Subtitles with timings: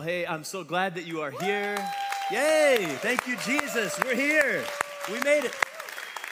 [0.00, 1.76] Well, hey, I'm so glad that you are here.
[2.30, 2.86] Yay!
[3.00, 4.00] Thank you, Jesus.
[4.02, 4.64] We're here.
[5.12, 5.54] We made it.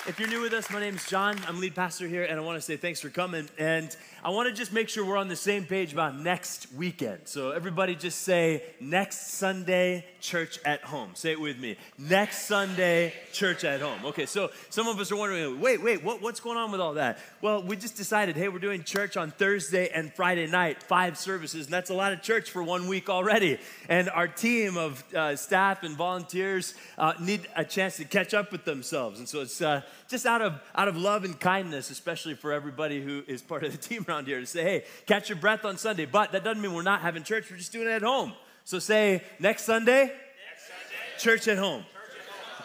[0.07, 1.39] If you're new with us, my name is John.
[1.47, 3.47] I'm lead pastor here, and I want to say thanks for coming.
[3.59, 3.95] And
[4.25, 7.21] I want to just make sure we're on the same page about next weekend.
[7.27, 11.11] So, everybody just say, next Sunday, church at home.
[11.15, 11.77] Say it with me.
[11.99, 14.05] Next Sunday, church at home.
[14.07, 16.95] Okay, so some of us are wondering, wait, wait, what, what's going on with all
[16.95, 17.21] that?
[17.41, 21.67] Well, we just decided, hey, we're doing church on Thursday and Friday night, five services,
[21.67, 23.59] and that's a lot of church for one week already.
[23.89, 28.51] And our team of uh, staff and volunteers uh, need a chance to catch up
[28.51, 29.21] with themselves.
[29.21, 33.01] And so it's uh, just out of, out of love and kindness, especially for everybody
[33.01, 35.77] who is part of the team around here, to say, hey, catch your breath on
[35.77, 36.07] Sunday.
[36.07, 38.33] But that doesn't mean we're not having church, we're just doing it at home.
[38.65, 41.85] So say, next Sunday, next Sunday church at home.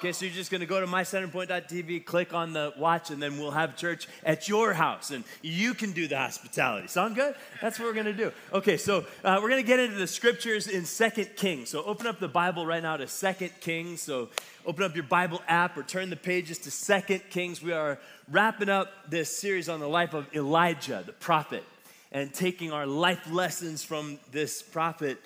[0.04, 3.52] Okay, so you're just gonna go to mycenterpoint.tv, click on the watch, and then we'll
[3.52, 6.90] have church at your house, and you can do the hospitality.
[6.90, 7.34] Sound good?
[7.62, 8.34] That's what we're gonna do.
[8.52, 11.70] Okay, so uh, we're gonna get into the scriptures in Second Kings.
[11.70, 14.02] So open up the Bible right now to Second Kings.
[14.02, 14.28] So
[14.66, 17.64] open up your Bible app or turn the pages to Second Kings.
[17.64, 17.98] We are
[18.30, 21.64] wrapping up this series on the life of Elijah, the prophet,
[22.12, 25.18] and taking our life lessons from this prophet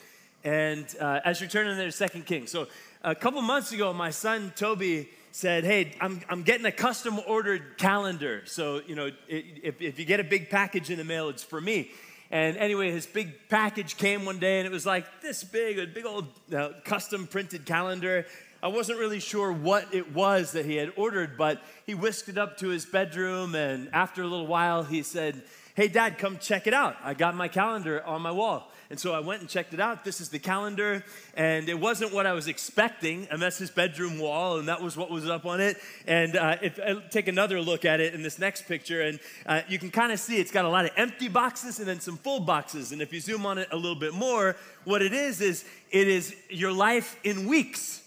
[0.44, 2.52] and uh, as you're turning there, Second Kings.
[2.52, 2.68] So
[3.04, 7.78] a couple months ago, my son Toby said, "Hey, I'm, I'm getting a custom ordered
[7.78, 8.44] calendar.
[8.46, 11.62] So you know, if, if you get a big package in the mail, it's for
[11.62, 11.92] me."
[12.30, 15.88] And anyway, his big package came one day, and it was like this big, a
[15.88, 18.26] big old uh, custom printed calendar.
[18.62, 22.38] I wasn't really sure what it was that he had ordered, but he whisked it
[22.38, 25.44] up to his bedroom, and after a little while, he said,
[25.76, 26.98] Hey, Dad, come check it out.
[27.04, 28.72] I got my calendar on my wall.
[28.90, 30.06] And so I went and checked it out.
[30.06, 31.04] This is the calendar,
[31.36, 33.28] and it wasn't what I was expecting.
[33.30, 35.78] And that's his bedroom wall, and that was what was up on it.
[36.08, 39.20] And uh, if I uh, take another look at it in this next picture, and
[39.46, 42.00] uh, you can kind of see it's got a lot of empty boxes and then
[42.00, 42.92] some full boxes.
[42.92, 44.56] And if you zoom on it a little bit more,
[44.86, 48.07] what it is is it is your life in weeks.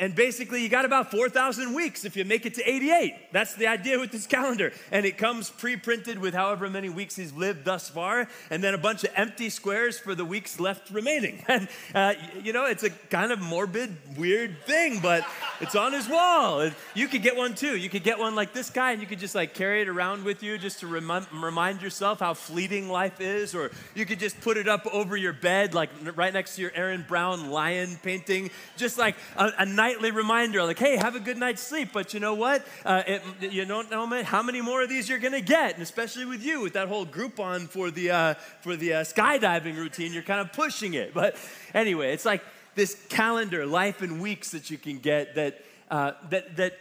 [0.00, 3.32] And basically, you got about 4,000 weeks if you make it to 88.
[3.32, 4.72] That's the idea with this calendar.
[4.90, 8.72] And it comes pre printed with however many weeks he's lived thus far, and then
[8.72, 11.44] a bunch of empty squares for the weeks left remaining.
[11.50, 15.26] And, uh, you know, it's a kind of morbid, weird thing, but
[15.60, 16.70] it's on his wall.
[16.94, 17.76] You could get one too.
[17.76, 20.24] You could get one like this guy, and you could just like carry it around
[20.24, 23.52] with you just to rem- remind yourself how fleeting life is.
[23.52, 26.70] Or you could just put it up over your bed, like right next to your
[26.74, 31.20] Aaron Brown lion painting, just like a, a nice nightly reminder, like, hey, have a
[31.20, 31.90] good night's sleep.
[31.92, 32.64] But you know what?
[32.84, 35.82] Uh, it, you don't know how many more of these you're going to get, and
[35.82, 40.12] especially with you, with that whole Groupon for the uh, for the uh, skydiving routine,
[40.12, 41.12] you're kind of pushing it.
[41.12, 41.36] But
[41.74, 42.42] anyway, it's like
[42.76, 46.78] this calendar, life in weeks that you can get that uh, that that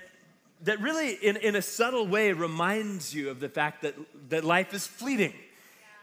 [0.62, 3.96] that really, in, in a subtle way, reminds you of the fact that,
[4.30, 5.34] that life is fleeting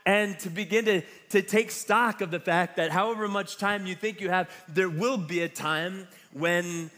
[0.07, 3.95] and to begin to, to take stock of the fact that however much time you
[3.97, 6.07] think you have, there will be a time
[6.39, 6.91] when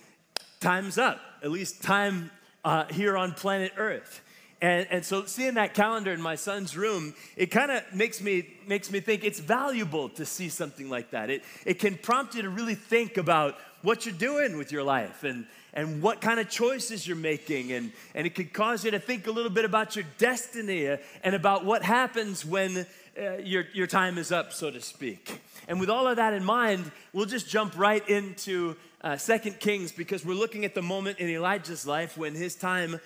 [0.61, 2.31] time's up, at least time
[2.65, 4.23] uh, here on planet Earth.
[4.61, 8.49] And, and so seeing that calendar in my son's room, it kind of makes me,
[8.67, 11.31] makes me think it's valuable to see something like that.
[11.31, 15.23] It, it can prompt you to really think about what you're doing with your life
[15.23, 17.71] and, and what kind of choices you're making.
[17.71, 21.35] And, and it could cause you to think a little bit about your destiny and
[21.37, 22.85] about what happens when
[23.17, 25.41] uh, your, your time is up, so to speak.
[25.69, 29.17] And with all of that in mind, we'll just jump right into uh,
[29.61, 33.01] Kings because we're looking at the moment in Elijah's life when his time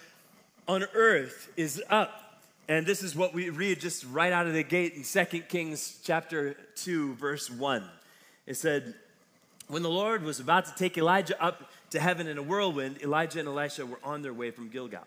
[0.66, 2.40] on earth is up.
[2.68, 6.00] And this is what we read just right out of the gate in Second Kings
[6.04, 7.84] chapter 2, verse 1.
[8.46, 8.94] It said,
[9.68, 13.40] When the Lord was about to take Elijah up to heaven in a whirlwind, Elijah
[13.40, 15.06] and Elisha were on their way from Gilgal.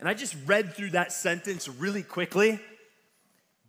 [0.00, 2.60] And I just read through that sentence really quickly,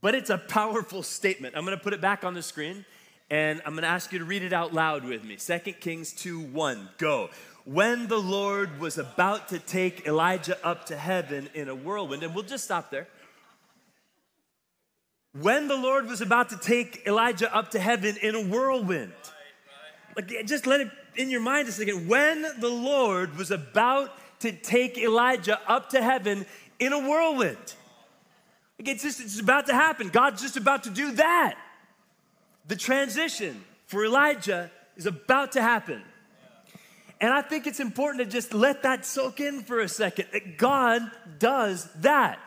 [0.02, 1.56] but it's a powerful statement.
[1.58, 2.86] I'm gonna put it back on the screen
[3.30, 5.38] and I'm gonna ask you to read it out loud with me.
[5.38, 7.30] 2 Kings 2 1, go.
[7.66, 12.36] When the Lord was about to take Elijah up to heaven in a whirlwind, and
[12.36, 13.08] we'll just stop there.
[15.40, 19.14] When the Lord was about to take Elijah up to heaven in a whirlwind,
[20.16, 22.08] like just let it in your mind a second.
[22.08, 24.12] When the Lord was about
[24.42, 26.46] to take Elijah up to heaven
[26.80, 27.58] in a whirlwind,
[28.78, 30.10] like it's just it's about to happen.
[30.10, 31.56] God's just about to do that.
[32.68, 36.02] The transition for Elijah is about to happen.
[37.20, 40.58] And I think it's important to just let that soak in for a second that
[40.58, 41.02] God
[41.40, 42.40] does that.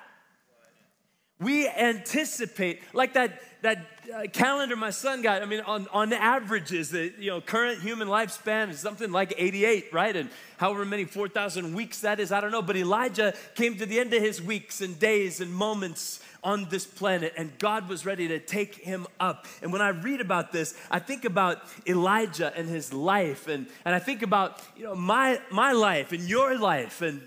[1.38, 6.90] We anticipate, like that, that uh, calendar my son got, I mean, on, on averages,
[6.90, 10.16] the you know, current human lifespan is something like 88, right?
[10.16, 12.62] And however many 4,000 weeks that is, I don't know.
[12.62, 16.86] But Elijah came to the end of his weeks and days and moments on this
[16.86, 19.46] planet, and God was ready to take him up.
[19.60, 23.94] And when I read about this, I think about Elijah and his life, and, and
[23.94, 27.02] I think about you know my my life and your life.
[27.02, 27.20] And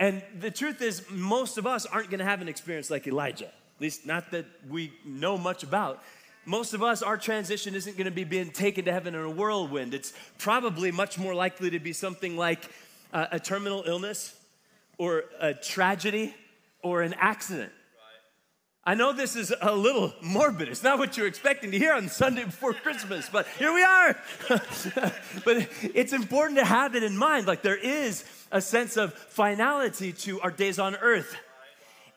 [0.00, 3.46] and the truth is, most of us aren't gonna have an experience like Elijah.
[3.76, 6.02] At least not that we know much about
[6.46, 9.30] most of us, our transition isn't going to be being taken to heaven in a
[9.30, 9.94] whirlwind.
[9.94, 12.70] It's probably much more likely to be something like
[13.14, 14.36] uh, a terminal illness
[14.98, 16.34] or a tragedy
[16.82, 17.72] or an accident.
[18.86, 20.68] I know this is a little morbid.
[20.68, 24.14] It's not what you're expecting to hear on Sunday before Christmas, but here we are.
[25.44, 27.46] but it's important to have it in mind.
[27.46, 31.34] Like there is a sense of finality to our days on earth.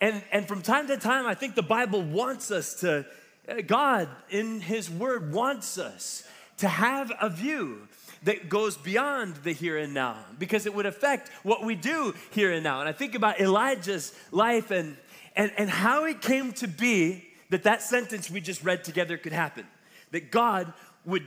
[0.01, 3.05] And, and from time to time, I think the Bible wants us to
[3.47, 6.27] uh, God, in His Word, wants us
[6.57, 7.87] to have a view
[8.23, 12.51] that goes beyond the here and now because it would affect what we do here
[12.51, 12.81] and now.
[12.81, 14.97] And I think about Elijah's life and,
[15.37, 19.31] and, and how it came to be that that sentence we just read together could
[19.31, 19.65] happen.
[20.11, 20.73] That God
[21.05, 21.25] would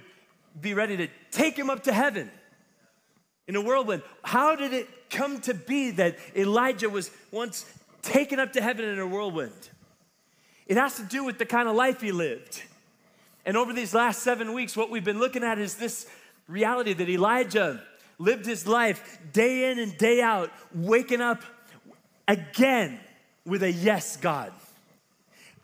[0.61, 2.31] be ready to take him up to heaven
[3.47, 4.03] in a whirlwind.
[4.25, 7.65] How did it come to be that Elijah was once
[8.03, 9.71] taken up to heaven in a whirlwind?
[10.67, 12.63] It has to do with the kind of life he lived.
[13.47, 16.06] And over these last seven weeks, what we've been looking at is this
[16.49, 17.81] reality that Elijah
[18.19, 21.43] lived his life day in and day out, waking up
[22.27, 23.01] again
[23.45, 24.53] with a yes, God.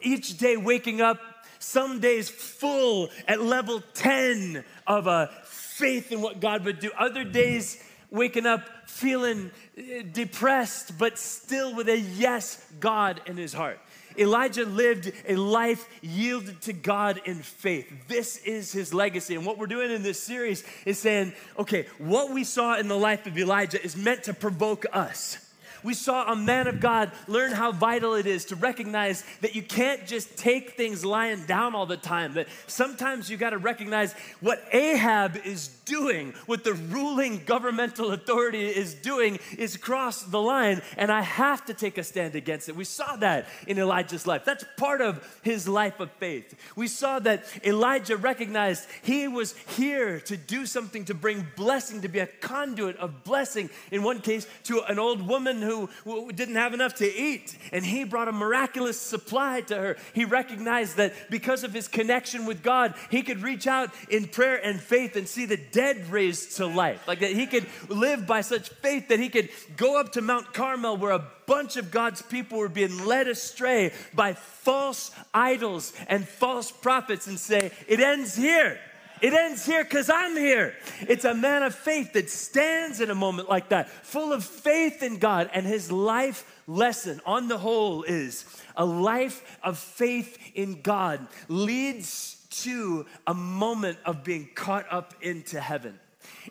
[0.00, 1.18] Each day waking up,
[1.58, 7.24] some days full at level 10 of a faith in what God would do, other
[7.24, 13.80] days waking up feeling eh, depressed, but still with a yes, God in his heart.
[14.18, 18.08] Elijah lived a life yielded to God in faith.
[18.08, 19.34] This is his legacy.
[19.34, 22.96] And what we're doing in this series is saying, okay, what we saw in the
[22.96, 25.45] life of Elijah is meant to provoke us
[25.82, 29.62] we saw a man of God learn how vital it is to recognize that you
[29.62, 34.14] can't just take things lying down all the time, that sometimes you got to recognize
[34.40, 40.82] what Ahab is doing, what the ruling governmental authority is doing, is cross the line,
[40.96, 42.76] and I have to take a stand against it.
[42.76, 44.44] We saw that in Elijah's life.
[44.44, 46.54] That's part of his life of faith.
[46.74, 52.08] We saw that Elijah recognized he was here to do something to bring blessing, to
[52.08, 56.56] be a conduit of blessing, in one case, to an old woman who who, didn't
[56.56, 59.96] have enough to eat, and he brought a miraculous supply to her.
[60.14, 64.56] He recognized that because of his connection with God, he could reach out in prayer
[64.56, 67.06] and faith and see the dead raised to life.
[67.06, 70.52] Like that he could live by such faith that he could go up to Mount
[70.52, 76.26] Carmel where a bunch of God's people were being led astray by false idols and
[76.26, 78.78] false prophets and say, It ends here.
[79.22, 80.74] It ends here because I'm here.
[81.08, 85.02] It's a man of faith that stands in a moment like that, full of faith
[85.02, 85.48] in God.
[85.52, 88.44] And his life lesson, on the whole, is
[88.76, 95.60] a life of faith in God leads to a moment of being caught up into
[95.60, 95.98] heaven.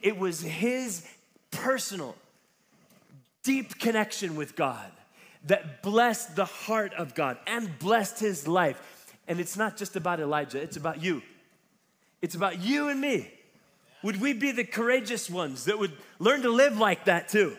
[0.01, 1.07] It was his
[1.51, 2.15] personal,
[3.43, 4.91] deep connection with God
[5.45, 9.13] that blessed the heart of God and blessed his life.
[9.27, 11.21] And it's not just about Elijah, it's about you.
[12.25, 13.31] It's about you and me.
[14.01, 17.55] Would we be the courageous ones that would learn to live like that too?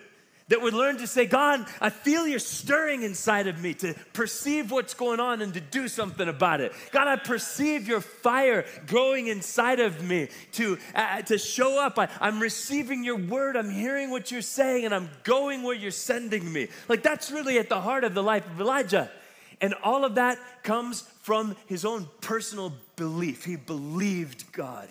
[0.48, 4.72] That would learn to say, God, I feel you're stirring inside of me to perceive
[4.72, 6.72] what's going on and to do something about it.
[6.90, 11.96] God, I perceive your fire growing inside of me to, uh, to show up.
[11.96, 15.92] I, I'm receiving your word, I'm hearing what you're saying, and I'm going where you're
[15.92, 16.66] sending me.
[16.88, 19.12] Like that's really at the heart of the life of Elijah.
[19.60, 23.44] And all of that comes from his own personal belief.
[23.44, 24.88] He believed God.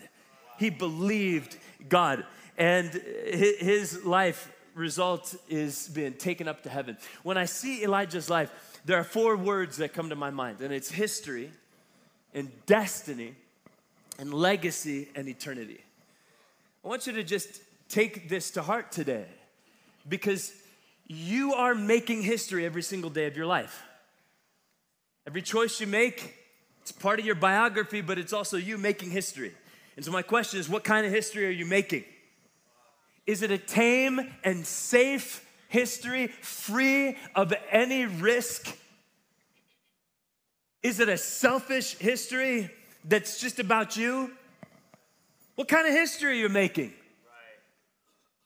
[0.57, 1.57] He believed
[1.89, 2.25] God.
[2.57, 6.97] And his life result is being taken up to heaven.
[7.23, 8.51] When I see Elijah's life,
[8.85, 11.51] there are four words that come to my mind, and it's history
[12.33, 13.33] and destiny
[14.19, 15.79] and legacy and eternity.
[16.83, 19.25] I want you to just take this to heart today
[20.07, 20.53] because
[21.07, 23.83] you are making history every single day of your life.
[25.25, 26.35] Every choice you make,
[26.85, 29.51] it's part of your biography, but it's also you making history.
[29.95, 32.03] And so, my question is what kind of history are you making?
[33.25, 38.77] Is it a tame and safe history, free of any risk?
[40.83, 42.69] Is it a selfish history
[43.03, 44.29] that's just about you?
[45.55, 46.93] What kind of history are you making?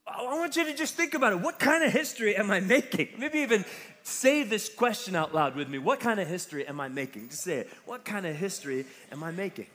[0.08, 1.42] I want you to just think about it.
[1.42, 3.10] What kind of history am I making?
[3.18, 3.66] Maybe even
[4.04, 5.78] say this question out loud with me.
[5.78, 7.30] What kind of history am I making?
[7.30, 7.70] Just say it.
[7.86, 9.68] What kind of history am I making?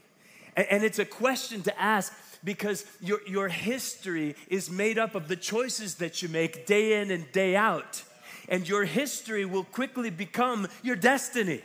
[0.57, 2.13] And, and it's a question to ask
[2.43, 7.11] because your, your history is made up of the choices that you make day in
[7.11, 8.03] and day out.
[8.49, 11.63] And your history will quickly become your destiny.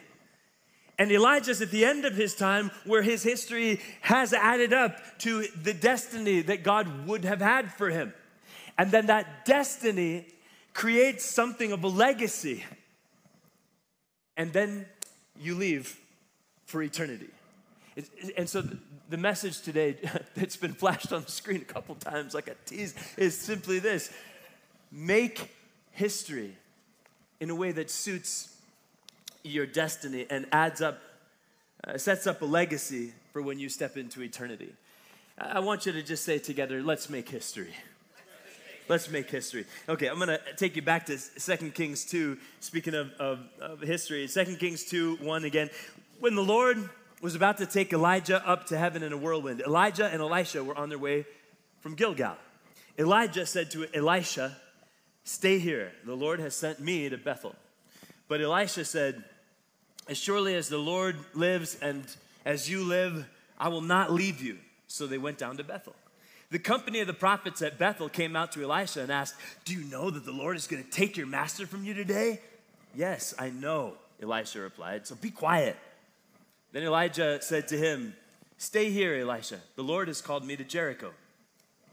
[0.97, 5.45] And Elijah's at the end of his time where his history has added up to
[5.61, 8.13] the destiny that God would have had for him.
[8.77, 10.25] And then that destiny
[10.73, 12.63] creates something of a legacy.
[14.37, 14.85] And then
[15.39, 15.99] you leave
[16.65, 17.29] for eternity.
[18.37, 18.63] And so
[19.09, 19.97] the message today
[20.35, 24.11] that's been flashed on the screen a couple times, like a tease, is simply this
[24.91, 25.53] make
[25.91, 26.55] history
[27.39, 28.55] in a way that suits
[29.43, 30.99] your destiny and adds up,
[31.85, 34.73] uh, sets up a legacy for when you step into eternity.
[35.37, 37.73] I want you to just say together, let's make history.
[38.89, 39.65] Let's make history.
[39.87, 42.35] Okay, I'm gonna take you back to 2 Kings 2.
[42.59, 45.69] Speaking of, of, of history, 2 Kings 2 1 again.
[46.19, 46.89] When the Lord
[47.21, 50.75] was about to take Elijah up to heaven in a whirlwind, Elijah and Elisha were
[50.75, 51.27] on their way
[51.81, 52.35] from Gilgal.
[52.97, 54.57] Elijah said to Elisha,
[55.23, 55.91] Stay here.
[56.03, 57.55] The Lord has sent me to Bethel.
[58.27, 59.23] But Elisha said,
[60.07, 62.03] As surely as the Lord lives and
[62.43, 63.27] as you live,
[63.59, 64.57] I will not leave you.
[64.87, 65.93] So they went down to Bethel.
[66.51, 69.83] The company of the prophets at Bethel came out to Elisha and asked, Do you
[69.83, 72.41] know that the Lord is going to take your master from you today?
[72.95, 75.05] Yes, I know, Elisha replied.
[75.05, 75.77] So be quiet.
[76.71, 78.15] Then Elijah said to him,
[78.57, 79.59] Stay here, Elisha.
[79.75, 81.11] The Lord has called me to Jericho.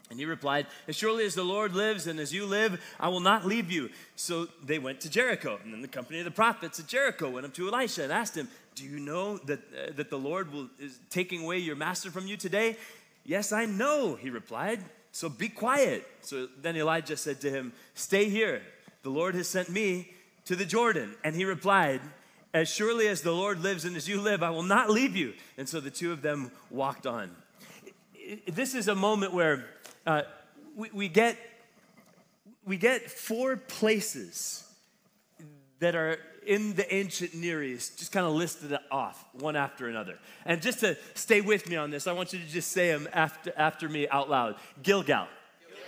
[0.09, 3.21] And he replied, As surely as the Lord lives and as you live, I will
[3.21, 3.91] not leave you.
[4.15, 5.59] So they went to Jericho.
[5.63, 8.37] And then the company of the prophets at Jericho went up to Elisha and asked
[8.37, 12.11] him, Do you know that, uh, that the Lord will, is taking away your master
[12.11, 12.77] from you today?
[13.27, 14.81] Yes, I know, he replied.
[15.11, 16.07] So be quiet.
[16.21, 18.63] So then Elijah said to him, Stay here.
[19.03, 20.13] The Lord has sent me
[20.45, 21.17] to the Jordan.
[21.25, 22.01] And he replied,
[22.55, 25.35] As surely as the Lord lives and as you live, I will not leave you.
[25.59, 27.35] And so the two of them walked on.
[28.47, 29.67] This is a moment where
[30.07, 30.23] uh,
[30.77, 31.37] we, we, get,
[32.65, 34.71] we get four places
[35.81, 39.89] that are in the ancient Near East, just kind of listed it off one after
[39.89, 40.19] another.
[40.45, 43.09] And just to stay with me on this, I want you to just say them
[43.13, 45.27] after, after me out loud Gilgal,
[45.61, 45.87] Gilgal.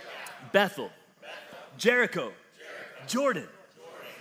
[0.51, 1.33] Bethel, Bethel.
[1.77, 2.33] Jericho, Jericho.
[3.07, 3.47] Jordan.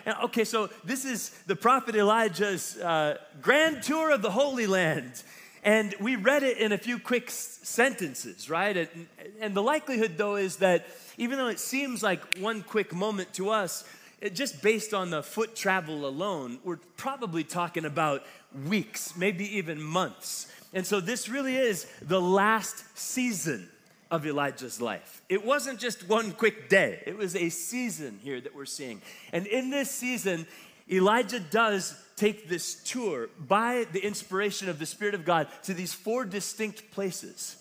[0.06, 5.22] And, okay, so this is the prophet Elijah's uh, grand tour of the Holy Land.
[5.64, 8.76] And we read it in a few quick sentences, right?
[8.76, 9.06] And,
[9.40, 10.86] and, the likelihood, though, is that
[11.18, 13.84] even though it seems like one quick moment to us,
[14.32, 18.24] just based on the foot travel alone, we're probably talking about
[18.66, 20.50] weeks, maybe even months.
[20.72, 23.68] And so this really is the last season
[24.10, 25.22] of Elijah's life.
[25.28, 29.02] It wasn't just one quick day, it was a season here that we're seeing.
[29.32, 30.46] And in this season,
[30.90, 35.92] Elijah does take this tour by the inspiration of the Spirit of God to these
[35.92, 37.56] four distinct places.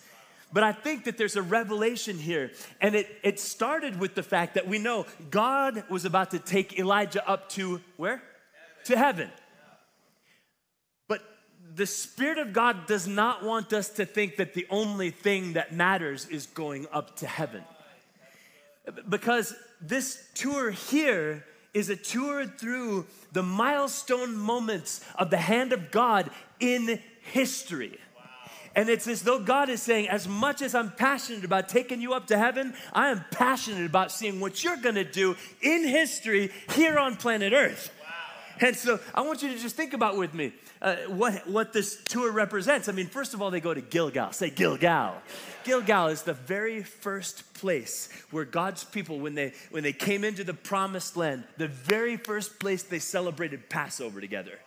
[0.53, 4.53] But I think that there's a revelation here, and it, it started with the fact
[4.53, 8.15] that we know God was about to take Elijah up to where?
[8.15, 8.85] Heaven.
[8.85, 9.31] To heaven.
[11.09, 11.21] But
[11.75, 15.73] the Spirit of God does not want us to think that the only thing that
[15.73, 17.63] matters is going up to heaven.
[19.09, 25.91] Because this tour here is a tour through the milestone moments of the hand of
[25.91, 26.29] God
[26.61, 27.99] in history.
[28.77, 32.13] And it's as though God is saying, as much as I'm passionate about taking you
[32.13, 36.99] up to heaven, I am passionate about seeing what you're gonna do in history here
[36.99, 37.91] on planet Earth.
[38.61, 42.03] And so I want you to just think about with me uh, what, what this
[42.03, 42.87] tour represents.
[42.87, 44.31] I mean, first of all, they go to Gilgal.
[44.31, 45.15] Say Gilgal.
[45.63, 50.43] Gilgal is the very first place where God's people, when they, when they came into
[50.43, 54.59] the promised land, the very first place they celebrated Passover together.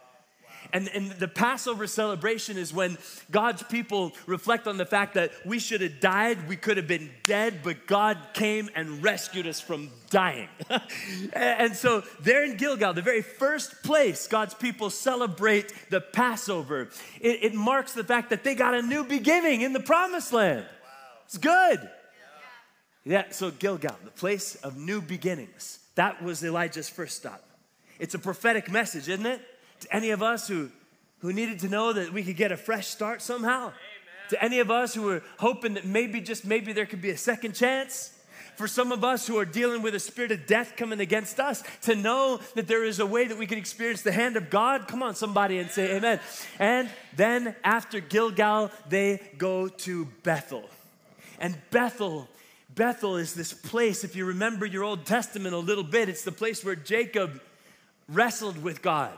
[0.73, 2.99] And, and the Passover celebration is when
[3.31, 7.11] God's people reflect on the fact that we should have died, we could have been
[7.25, 10.49] dead, but God came and rescued us from dying.
[11.33, 16.89] and so there in Gilgal, the very first place God's people celebrate the Passover,
[17.21, 20.65] it, it marks the fact that they got a new beginning in the promised land.
[20.65, 20.89] Wow.
[21.27, 21.81] It's good.
[23.05, 23.13] Yeah.
[23.13, 25.79] yeah, so Gilgal, the place of new beginnings.
[25.95, 27.45] That was Elijah's first stop.
[27.99, 29.43] It's a prophetic message, isn't it?
[29.81, 30.71] To any of us who,
[31.21, 33.65] who needed to know that we could get a fresh start somehow.
[33.65, 33.75] Amen.
[34.31, 37.17] To any of us who were hoping that maybe, just maybe, there could be a
[37.17, 38.17] second chance.
[38.57, 41.63] For some of us who are dealing with a spirit of death coming against us,
[41.83, 44.87] to know that there is a way that we can experience the hand of God.
[44.87, 46.21] Come on, somebody, and say amen.
[46.59, 50.69] And then after Gilgal, they go to Bethel.
[51.39, 52.29] And Bethel
[52.75, 56.33] Bethel is this place, if you remember your Old Testament a little bit, it's the
[56.33, 57.41] place where Jacob
[58.09, 59.13] wrestled with God.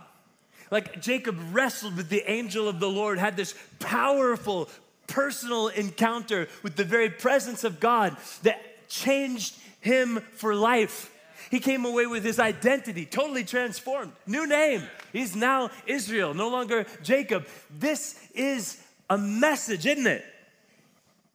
[0.73, 4.71] Like Jacob wrestled with the angel of the Lord, had this powerful
[5.07, 11.13] personal encounter with the very presence of God that changed him for life.
[11.51, 14.83] He came away with his identity totally transformed, new name.
[15.13, 17.47] He's now Israel, no longer Jacob.
[17.79, 20.25] This is a message, isn't it?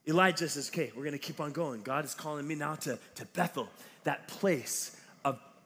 [0.07, 1.83] Elijah says, Okay, we're gonna keep on going.
[1.83, 3.69] God is calling me now to, to Bethel,
[4.03, 4.96] that place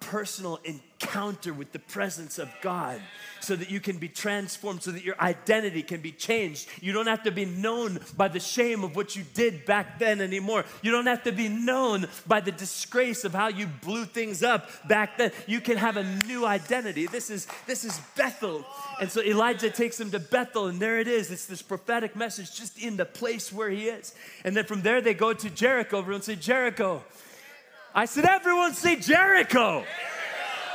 [0.01, 3.00] personal encounter with the presence of God
[3.39, 6.67] so that you can be transformed, so that your identity can be changed.
[6.81, 10.22] You don't have to be known by the shame of what you did back then
[10.22, 10.65] anymore.
[10.81, 14.70] You don't have to be known by the disgrace of how you blew things up
[14.88, 15.31] back then.
[15.48, 17.08] You can have a new identity.
[17.08, 18.65] This is this is Bethel.
[19.00, 21.31] And so Elijah takes him to Bethel, and there it is.
[21.31, 24.13] It's this prophetic message just in the place where he is.
[24.43, 26.00] And then from there they go to Jericho.
[26.00, 27.03] Everyone say Jericho.
[27.93, 29.83] I said, everyone say Jericho.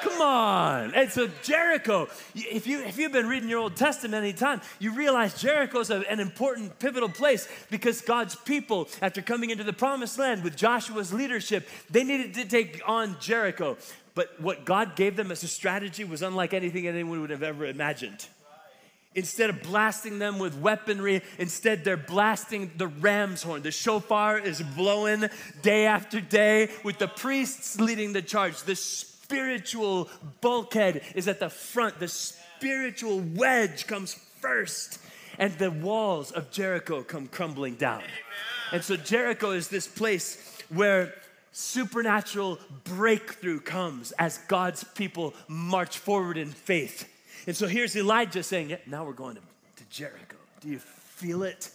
[0.03, 0.95] Come on.
[0.95, 4.95] And so Jericho, if, you, if you've been reading your Old Testament any time, you
[4.95, 10.19] realize Jericho is an important pivotal place because God's people, after coming into the promised
[10.19, 13.77] land with Joshua's leadership, they needed to take on Jericho.
[14.15, 17.67] But what God gave them as a strategy was unlike anything anyone would have ever
[17.67, 18.27] imagined.
[19.17, 23.63] Instead of blasting them with weaponry, instead they're blasting the ram's horn.
[23.63, 25.25] The shofar is blowing
[25.63, 28.63] day after day with the priests leading the charge.
[28.63, 30.11] The spiritual
[30.43, 31.99] bulkhead is at the front.
[31.99, 35.01] The spiritual wedge comes first,
[35.39, 38.03] and the walls of Jericho come crumbling down.
[38.71, 41.15] And so Jericho is this place where
[41.53, 47.09] supernatural breakthrough comes as God's people march forward in faith.
[47.47, 49.43] And so here's Elijah saying, yeah, Now we're going to,
[49.77, 50.37] to Jericho.
[50.61, 51.71] Do you feel it?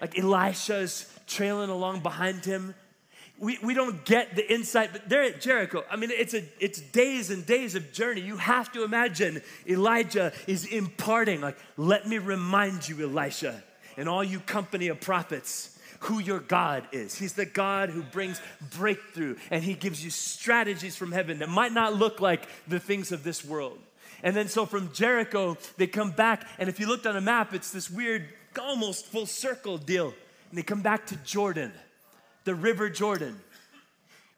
[0.00, 2.74] Like Elisha's trailing along behind him
[3.38, 5.84] we, we don't get the insight, but they're at Jericho.
[5.90, 8.20] I mean, it's, a, it's days and days of journey.
[8.20, 13.62] You have to imagine Elijah is imparting, like, let me remind you, Elisha,
[13.96, 17.16] and all you company of prophets, who your God is.
[17.16, 18.40] He's the God who brings
[18.76, 23.12] breakthrough, and He gives you strategies from heaven that might not look like the things
[23.12, 23.78] of this world.
[24.22, 27.54] And then, so from Jericho, they come back, and if you looked on a map,
[27.54, 28.28] it's this weird,
[28.60, 30.14] almost full circle deal.
[30.50, 31.72] And they come back to Jordan
[32.48, 33.38] the River Jordan.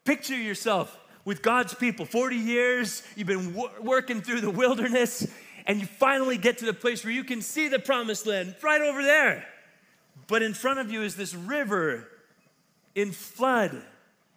[0.03, 5.25] Picture yourself with God's people 40 years, you've been wor- working through the wilderness,
[5.65, 8.81] and you finally get to the place where you can see the promised land right
[8.81, 9.45] over there.
[10.27, 12.05] But in front of you is this river
[12.95, 13.81] in flood.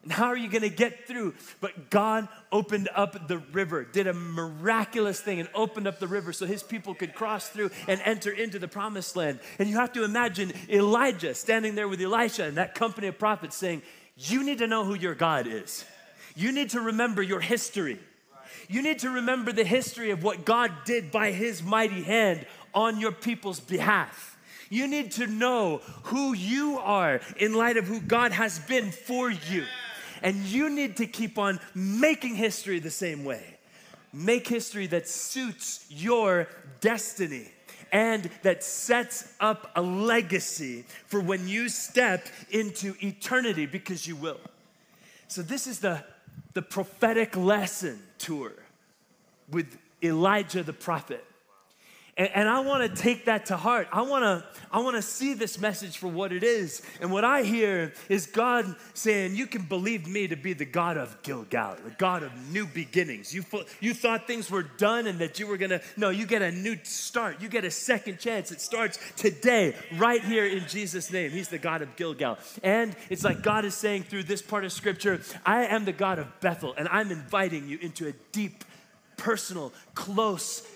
[0.05, 1.35] And how are you going to get through?
[1.63, 6.31] But God opened up the river, did a miraculous thing, and opened up the river
[6.35, 9.41] so his people could cross through and enter into the promised land.
[9.59, 13.57] And you have to imagine Elijah standing there with Elisha and that company of prophets
[13.57, 13.81] saying,
[14.15, 15.87] You need to know who your God is.
[16.37, 17.99] You need to remember your history.
[18.69, 23.01] You need to remember the history of what God did by his mighty hand on
[23.01, 24.37] your people's behalf.
[24.69, 29.31] You need to know who you are in light of who God has been for
[29.31, 29.65] you.
[30.25, 33.59] And you need to keep on making history the same way.
[34.11, 36.49] Make history that suits your
[36.81, 37.49] destiny
[37.93, 44.41] and that sets up a legacy for when you step into eternity because you will.
[45.29, 46.03] So, this is the,
[46.55, 48.53] the prophetic lesson tour
[49.51, 51.25] with Elijah the prophet.
[52.17, 53.89] And, and I want to take that to heart.
[53.93, 56.83] I want to I want to see this message for what it is.
[57.01, 60.97] And what I hear is God saying, "You can believe me to be the God
[60.97, 63.35] of Gilgal, the God of new beginnings.
[63.35, 63.45] You
[63.81, 66.11] you thought things were done and that you were gonna no.
[66.11, 67.41] You get a new start.
[67.41, 68.53] You get a second chance.
[68.53, 71.31] It starts today, right here in Jesus' name.
[71.31, 72.39] He's the God of Gilgal.
[72.63, 76.19] And it's like God is saying through this part of Scripture, I am the God
[76.19, 78.65] of Bethel, and I'm inviting you into a deep,
[79.17, 80.67] personal, close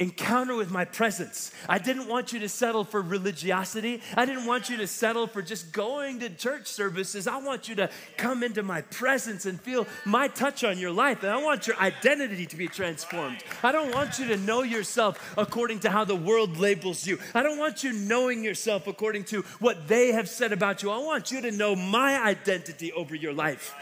[0.00, 1.52] encounter with my presence.
[1.68, 4.02] I didn't want you to settle for religiosity.
[4.16, 7.28] I didn't want you to settle for just going to church services.
[7.28, 11.22] I want you to come into my presence and feel my touch on your life.
[11.22, 13.44] And I want your identity to be transformed.
[13.62, 17.20] I don't want you to know yourself according to how the world labels you.
[17.32, 20.90] I don't want you knowing yourself according to what they have said about you.
[20.90, 23.72] I want you to know my identity over your life.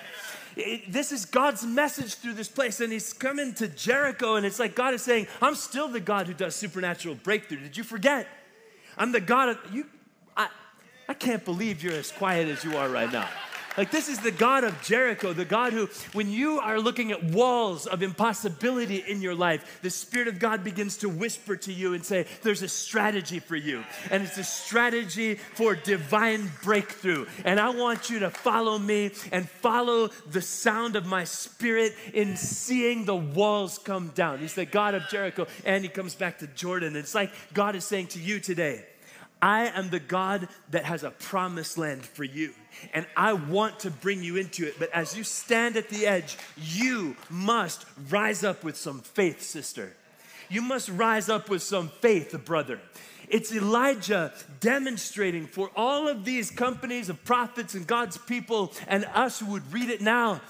[0.88, 2.80] This is God's message through this place.
[2.80, 6.26] And he's coming to Jericho, and it's like God is saying, I'm still the God
[6.26, 7.60] who does supernatural breakthrough.
[7.60, 8.26] Did you forget?
[8.96, 9.86] I'm the God of you.
[10.36, 10.48] I,
[11.08, 13.28] I can't believe you're as quiet as you are right now.
[13.76, 17.24] Like, this is the God of Jericho, the God who, when you are looking at
[17.24, 21.94] walls of impossibility in your life, the Spirit of God begins to whisper to you
[21.94, 23.82] and say, There's a strategy for you.
[24.10, 27.26] And it's a strategy for divine breakthrough.
[27.44, 32.36] And I want you to follow me and follow the sound of my Spirit in
[32.36, 34.40] seeing the walls come down.
[34.40, 35.46] He's the God of Jericho.
[35.64, 36.94] And he comes back to Jordan.
[36.94, 38.84] It's like God is saying to you today,
[39.42, 42.54] I am the God that has a promised land for you,
[42.94, 44.78] and I want to bring you into it.
[44.78, 49.94] But as you stand at the edge, you must rise up with some faith, sister.
[50.48, 52.80] You must rise up with some faith, brother.
[53.28, 59.40] It's Elijah demonstrating for all of these companies of prophets and God's people and us
[59.40, 60.40] who would read it now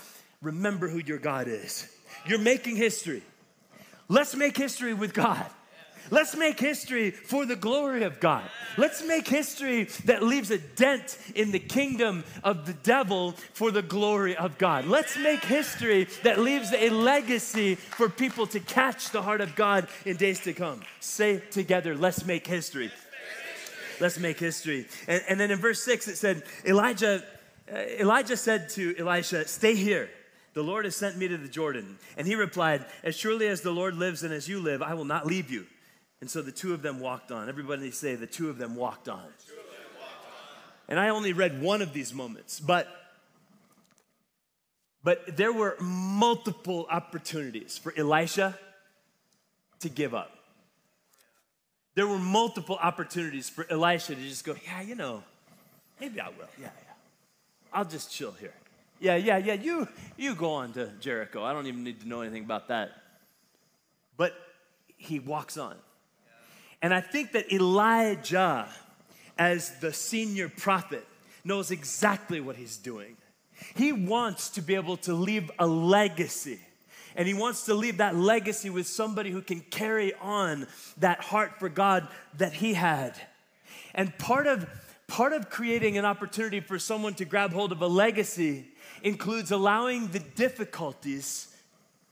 [0.43, 1.89] remember who your God is.
[2.27, 3.23] You're making history.
[4.09, 5.47] Let's make history with God.
[6.11, 8.45] Let's make history for the glory of God.
[8.77, 13.83] Let's make history that leaves a dent in the kingdom of the devil for the
[13.83, 14.87] glory of God.
[14.87, 19.89] Let's make history that leaves a legacy for people to catch the heart of God
[20.05, 20.83] in days to come.
[21.01, 22.91] Say together, let's make history.
[24.01, 24.87] Let's make history.
[25.07, 27.23] And, and then in verse 6, it said, Elijah,
[27.73, 30.11] uh, Elijah said to Elisha, Stay here.
[30.55, 31.99] The Lord has sent me to the Jordan.
[32.17, 35.05] And he replied, As surely as the Lord lives and as you live, I will
[35.05, 35.67] not leave you.
[36.23, 37.49] And so the two of them walked on.
[37.49, 39.25] Everybody say, the two of them walked on.
[40.89, 42.87] And I only read one of these moments, but
[45.03, 48.57] but there were multiple opportunities for Elisha
[49.81, 50.31] to give up.
[51.97, 55.25] There were multiple opportunities for Elisha to just go, yeah, you know,
[56.01, 56.47] maybe I will.
[56.57, 56.93] Yeah, yeah.
[57.73, 58.55] I'll just chill here.
[59.01, 59.55] Yeah, yeah, yeah.
[59.55, 61.43] You you go on to Jericho.
[61.43, 62.93] I don't even need to know anything about that.
[64.17, 64.35] But
[64.97, 65.75] he walks on.
[66.83, 68.69] And I think that Elijah,
[69.39, 71.07] as the senior prophet,
[71.45, 73.17] knows exactly what he's doing.
[73.77, 76.59] He wants to be able to leave a legacy.
[77.15, 80.67] And he wants to leave that legacy with somebody who can carry on
[80.99, 83.15] that heart for God that he had.
[83.95, 84.67] And part of
[85.07, 88.65] part of creating an opportunity for someone to grab hold of a legacy
[89.03, 91.55] includes allowing the difficulties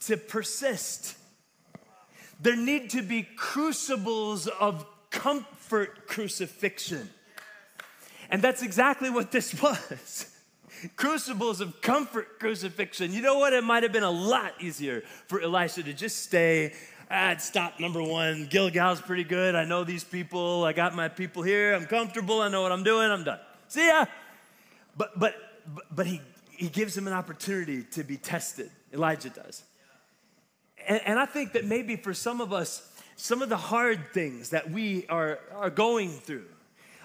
[0.01, 1.17] to persist.
[2.43, 7.11] There need to be crucibles of comfort crucifixion.
[8.31, 10.35] And that's exactly what this was.
[10.97, 13.13] Crucibles of comfort crucifixion.
[13.13, 13.53] You know what?
[13.53, 16.73] It might have been a lot easier for Elisha to just stay
[17.11, 18.47] at stop number one.
[18.47, 19.55] Gilgal's pretty good.
[19.55, 20.65] I know these people.
[20.65, 21.75] I got my people here.
[21.75, 22.41] I'm comfortable.
[22.41, 23.11] I know what I'm doing.
[23.11, 23.41] I'm done.
[23.69, 24.07] See ya.
[24.97, 25.35] But but
[25.91, 28.71] but he he gives him an opportunity to be tested.
[28.93, 29.65] Elijah does.
[30.91, 32.83] And, and I think that maybe for some of us,
[33.15, 36.47] some of the hard things that we are, are going through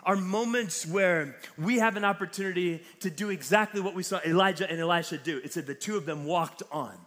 [0.04, 4.80] are moments where we have an opportunity to do exactly what we saw Elijah and
[4.80, 5.40] Elisha do.
[5.44, 6.98] It said the two of them walked on,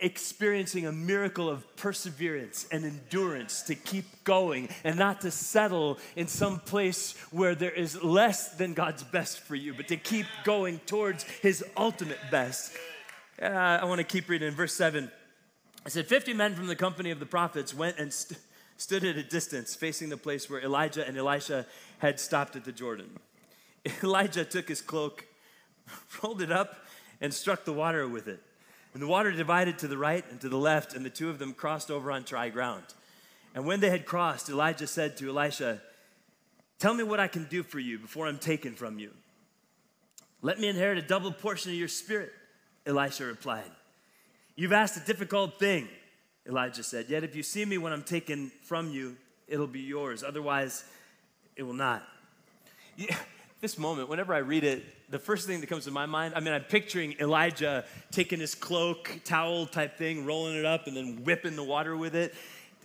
[0.00, 6.26] experiencing a miracle of perseverance and endurance to keep going and not to settle in
[6.26, 10.80] some place where there is less than God's best for you, but to keep going
[10.86, 12.72] towards his ultimate best.
[13.40, 15.08] Uh, I want to keep reading in verse 7.
[15.86, 18.40] I said, 50 men from the company of the prophets went and st-
[18.76, 21.64] stood at a distance facing the place where Elijah and Elisha
[21.98, 23.08] had stopped at the Jordan.
[24.02, 25.24] Elijah took his cloak,
[26.22, 26.86] rolled it up,
[27.20, 28.40] and struck the water with it.
[28.94, 31.38] And the water divided to the right and to the left, and the two of
[31.38, 32.82] them crossed over on dry ground.
[33.54, 35.80] And when they had crossed, Elijah said to Elisha,
[36.80, 39.12] Tell me what I can do for you before I'm taken from you.
[40.42, 42.32] Let me inherit a double portion of your spirit,
[42.84, 43.70] Elisha replied.
[44.56, 45.86] You've asked a difficult thing,
[46.48, 47.06] Elijah said.
[47.10, 49.16] Yet if you see me when I'm taken from you,
[49.46, 50.24] it'll be yours.
[50.24, 50.84] Otherwise,
[51.56, 52.02] it will not.
[52.96, 53.14] Yeah,
[53.60, 56.40] this moment, whenever I read it, the first thing that comes to my mind, I
[56.40, 61.22] mean, I'm picturing Elijah taking his cloak, towel type thing, rolling it up, and then
[61.22, 62.34] whipping the water with it.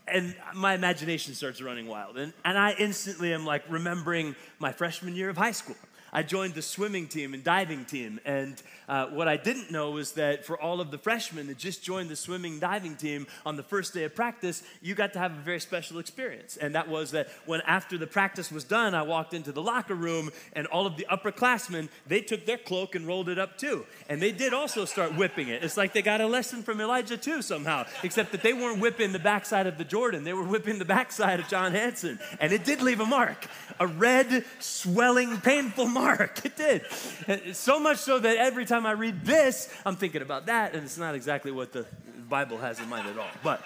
[0.07, 2.17] And my imagination starts running wild.
[2.17, 5.77] And, and I instantly am like remembering my freshman year of high school.
[6.13, 8.19] I joined the swimming team and diving team.
[8.25, 11.83] And uh, what I didn't know was that for all of the freshmen that just
[11.83, 15.31] joined the swimming diving team on the first day of practice, you got to have
[15.31, 16.57] a very special experience.
[16.57, 19.95] And that was that when after the practice was done, I walked into the locker
[19.95, 23.85] room and all of the upperclassmen, they took their cloak and rolled it up too.
[24.09, 25.63] And they did also start whipping it.
[25.63, 29.13] It's like they got a lesson from Elijah too somehow, except that they weren't whipping
[29.13, 30.25] the backside of the Jordan.
[30.25, 32.19] They were whipping the backside of John Hanson.
[32.41, 33.47] And it did leave a mark,
[33.79, 36.41] a red, swelling, painful mark mark.
[36.45, 36.81] It did.
[37.27, 40.83] Uh, so much so that every time I read this, I'm thinking about that, and
[40.83, 41.85] it's not exactly what the
[42.29, 43.29] Bible has in mind at all.
[43.43, 43.61] But,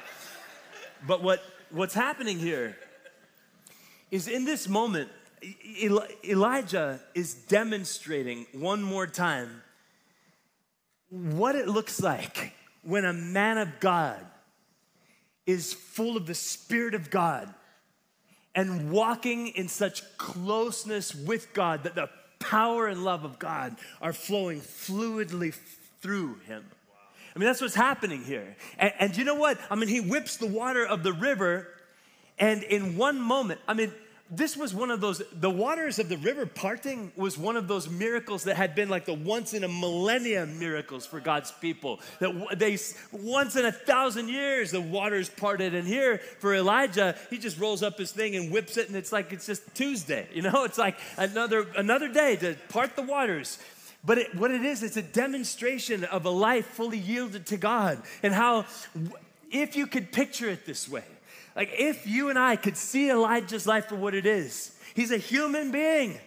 [1.08, 2.78] but what, what's happening here
[4.12, 5.10] is in this moment,
[6.24, 9.62] Elijah is demonstrating one more time
[11.10, 14.26] what it looks like when a man of God
[15.46, 17.54] is full of the Spirit of God
[18.54, 22.10] and walking in such closeness with God that the
[22.50, 25.54] power and love of God are flowing fluidly
[26.02, 26.64] through him.
[27.36, 28.56] I mean, that's what's happening here.
[28.78, 29.60] And, and, you know what?
[29.70, 31.68] I mean, he whips the water of the river,
[32.40, 33.92] and in one moment, I mean,
[34.30, 37.88] this was one of those, the waters of the river parting was one of those
[37.88, 42.00] miracles that had been like the once in a millennium miracles for God's people.
[42.20, 42.80] That they,
[43.12, 45.76] once in a thousand years, the waters parted.
[45.76, 49.12] And here for Elijah, he just rolls up his thing and whips it, and it's
[49.12, 50.64] like it's just Tuesday, you know?
[50.64, 53.60] It's like another, another day to part the waters.
[54.04, 58.02] But it, what it is, it's a demonstration of a life fully yielded to God
[58.24, 58.66] and how,
[59.52, 61.04] if you could picture it this way,
[61.56, 65.18] like, if you and I could see Elijah's life for what it is, he's a
[65.18, 66.20] human being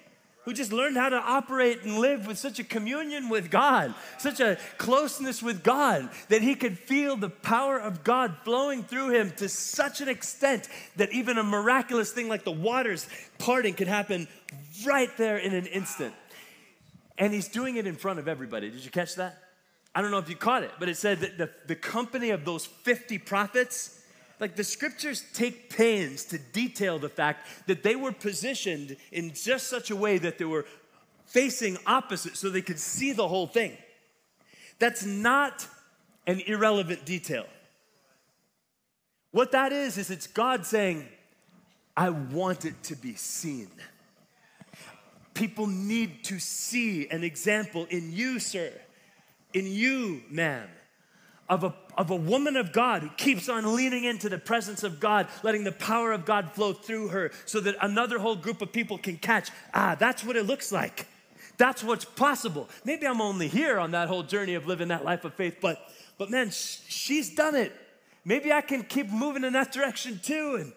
[0.49, 4.41] who just learned how to operate and live with such a communion with God, such
[4.41, 9.31] a closeness with God, that he could feel the power of God flowing through him
[9.37, 14.27] to such an extent that even a miraculous thing like the waters parting could happen
[14.87, 16.15] right there in an instant.
[17.19, 18.71] And he's doing it in front of everybody.
[18.71, 19.37] Did you catch that?
[19.95, 22.47] I don't know if you caught it, but it said that the, the company of
[22.47, 23.98] those 50 prophets
[24.41, 29.69] like the scriptures take pains to detail the fact that they were positioned in just
[29.69, 30.65] such a way that they were
[31.27, 33.77] facing opposite so they could see the whole thing.
[34.79, 35.67] That's not
[36.27, 37.47] an irrelevant detail.
[39.31, 41.07] What that is, is it's God saying,
[41.97, 43.69] I want it to be seen.
[45.35, 48.73] People need to see an example in you, sir,
[49.53, 50.69] in you, ma'am
[51.49, 55.01] of a, of a woman of God who keeps on leaning into the presence of
[55.01, 58.73] God, letting the power of God flow through her so that another whole group of
[58.73, 61.07] people can catch, ah, that's what it looks like.
[61.57, 62.69] That's what's possible.
[62.85, 65.81] Maybe I'm only here on that whole journey of living that life of faith, but,
[66.19, 67.73] but man, she's done it.
[68.25, 70.57] Maybe I can keep moving in that direction too.
[70.61, 70.73] And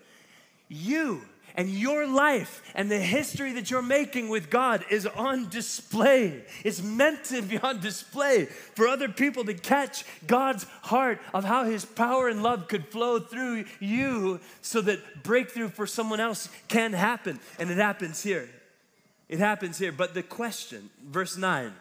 [0.69, 1.21] you
[1.55, 6.43] and your life and the history that you're making with God is on display.
[6.63, 11.65] It's meant to be on display for other people to catch God's heart of how
[11.65, 16.93] His power and love could flow through you so that breakthrough for someone else can
[16.93, 17.39] happen.
[17.59, 18.49] And it happens here.
[19.29, 19.91] It happens here.
[19.91, 21.73] But the question, verse 9,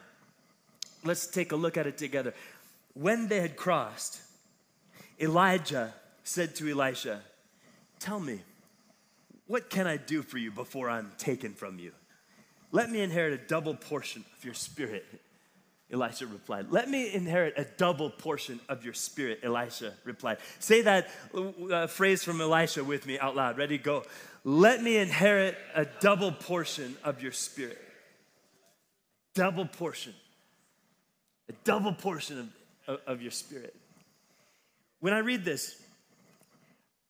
[1.04, 2.34] let's take a look at it together.
[2.94, 4.20] When they had crossed,
[5.20, 7.20] Elijah said to Elisha,
[7.98, 8.40] Tell me,
[9.50, 11.90] what can I do for you before I'm taken from you?
[12.70, 15.04] Let me inherit a double portion of your spirit.
[15.92, 16.70] Elisha replied.
[16.70, 20.38] Let me inherit a double portion of your spirit, Elisha replied.
[20.60, 23.58] Say that uh, phrase from Elisha with me out loud.
[23.58, 24.04] Ready, go.
[24.44, 27.78] Let me inherit a double portion of your spirit.
[29.34, 30.14] Double portion.
[31.48, 32.38] A double portion
[32.86, 33.74] of, of, of your spirit.
[35.00, 35.74] When I read this,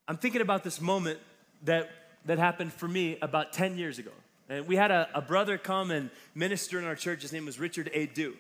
[0.09, 1.19] I'm thinking about this moment
[1.65, 1.91] that
[2.25, 4.11] that happened for me about 10 years ago.
[4.49, 7.23] And we had a, a brother come and minister in our church.
[7.23, 8.07] His name was Richard A.
[8.07, 8.37] Du.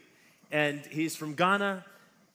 [0.50, 1.84] And he's from Ghana.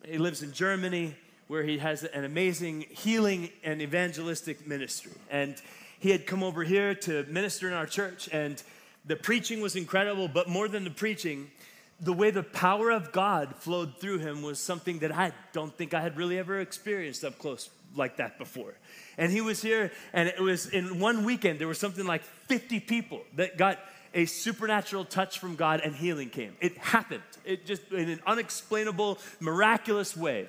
[0.05, 1.15] He lives in Germany,
[1.47, 5.11] where he has an amazing healing and evangelistic ministry.
[5.29, 5.61] And
[5.99, 8.29] he had come over here to minister in our church.
[8.31, 8.61] And
[9.05, 11.51] the preaching was incredible, but more than the preaching,
[11.99, 15.93] the way the power of God flowed through him was something that I don't think
[15.93, 18.75] I had really ever experienced up close like that before.
[19.17, 22.79] And he was here, and it was in one weekend, there was something like 50
[22.81, 23.79] people that got
[24.13, 26.55] a supernatural touch from God and healing came.
[26.61, 27.23] It happened.
[27.43, 30.47] It just in an unexplainable, miraculous way.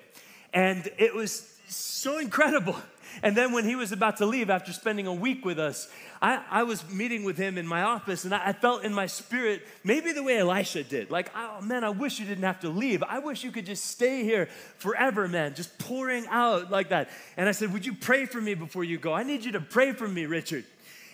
[0.54, 2.76] And it was so incredible.
[3.22, 5.88] And then when he was about to leave after spending a week with us,
[6.20, 9.06] I, I was meeting with him in my office and I, I, felt in my
[9.06, 11.10] spirit, maybe the way Elisha did.
[11.10, 13.02] Like, oh man, I wish you didn't have to leave.
[13.02, 17.10] I wish you could just stay here forever, man, just pouring out like that.
[17.36, 19.12] And I said, Would you pray for me before you go?
[19.12, 20.64] I need you to pray for me, Richard.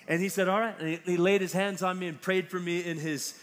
[0.09, 0.79] And he said, All right.
[0.79, 3.39] And he, he laid his hands on me and prayed for me in his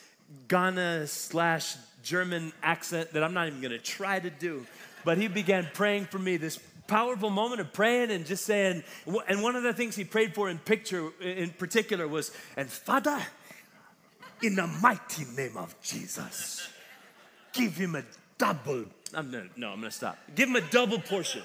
[0.47, 4.65] Ghana slash German accent that I'm not even gonna try to do.
[5.05, 6.59] But he began praying for me this
[6.89, 8.83] powerful moment of praying and just saying,
[9.27, 13.19] and one of the things he prayed for in picture in particular was, and Father,
[14.41, 16.67] in the mighty name of Jesus,
[17.53, 18.03] give him a
[18.37, 18.85] double.
[19.13, 20.17] I'm gonna, no, I'm gonna stop.
[20.35, 21.43] Give him a double portion.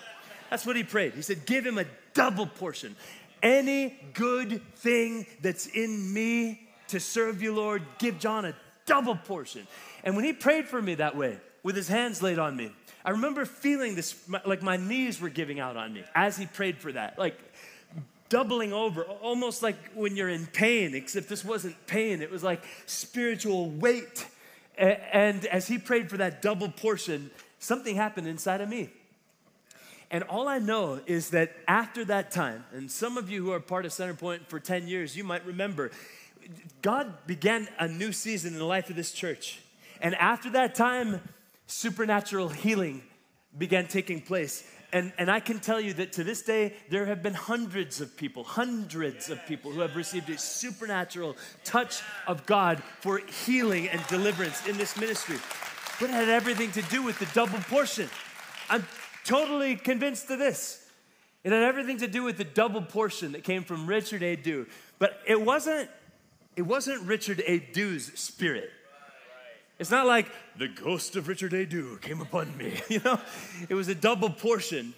[0.50, 1.14] That's what he prayed.
[1.14, 2.96] He said, give him a double portion.
[3.42, 8.54] Any good thing that's in me to serve you, Lord, give John a
[8.86, 9.66] double portion.
[10.02, 12.70] And when he prayed for me that way, with his hands laid on me,
[13.04, 14.14] I remember feeling this,
[14.46, 17.38] like my knees were giving out on me as he prayed for that, like
[18.30, 22.62] doubling over, almost like when you're in pain, except this wasn't pain, it was like
[22.86, 24.26] spiritual weight.
[24.78, 28.90] And as he prayed for that double portion, something happened inside of me.
[30.10, 33.60] And all I know is that after that time, and some of you who are
[33.60, 35.90] part of Centerpoint for 10 years, you might remember,
[36.82, 39.60] God began a new season in the life of this church.
[40.00, 41.20] And after that time,
[41.66, 43.02] supernatural healing
[43.56, 44.64] began taking place.
[44.92, 48.16] and, and I can tell you that to this day, there have been hundreds of
[48.16, 54.04] people, hundreds of people who have received a supernatural touch of God for healing and
[54.06, 55.36] deliverance in this ministry.
[56.00, 58.08] But it had everything to do with the double portion.
[58.68, 58.86] I'm
[59.24, 60.86] totally convinced of this.
[61.44, 64.34] It had everything to do with the double portion that came from Richard A.
[64.34, 64.66] Dew.
[64.98, 65.90] But it wasn't,
[66.56, 67.58] it wasn't Richard A.
[67.58, 68.70] Dew's spirit.
[69.78, 71.66] It's not like the ghost of Richard A.
[72.00, 73.20] Came upon me, you know?
[73.68, 74.94] It was a double portion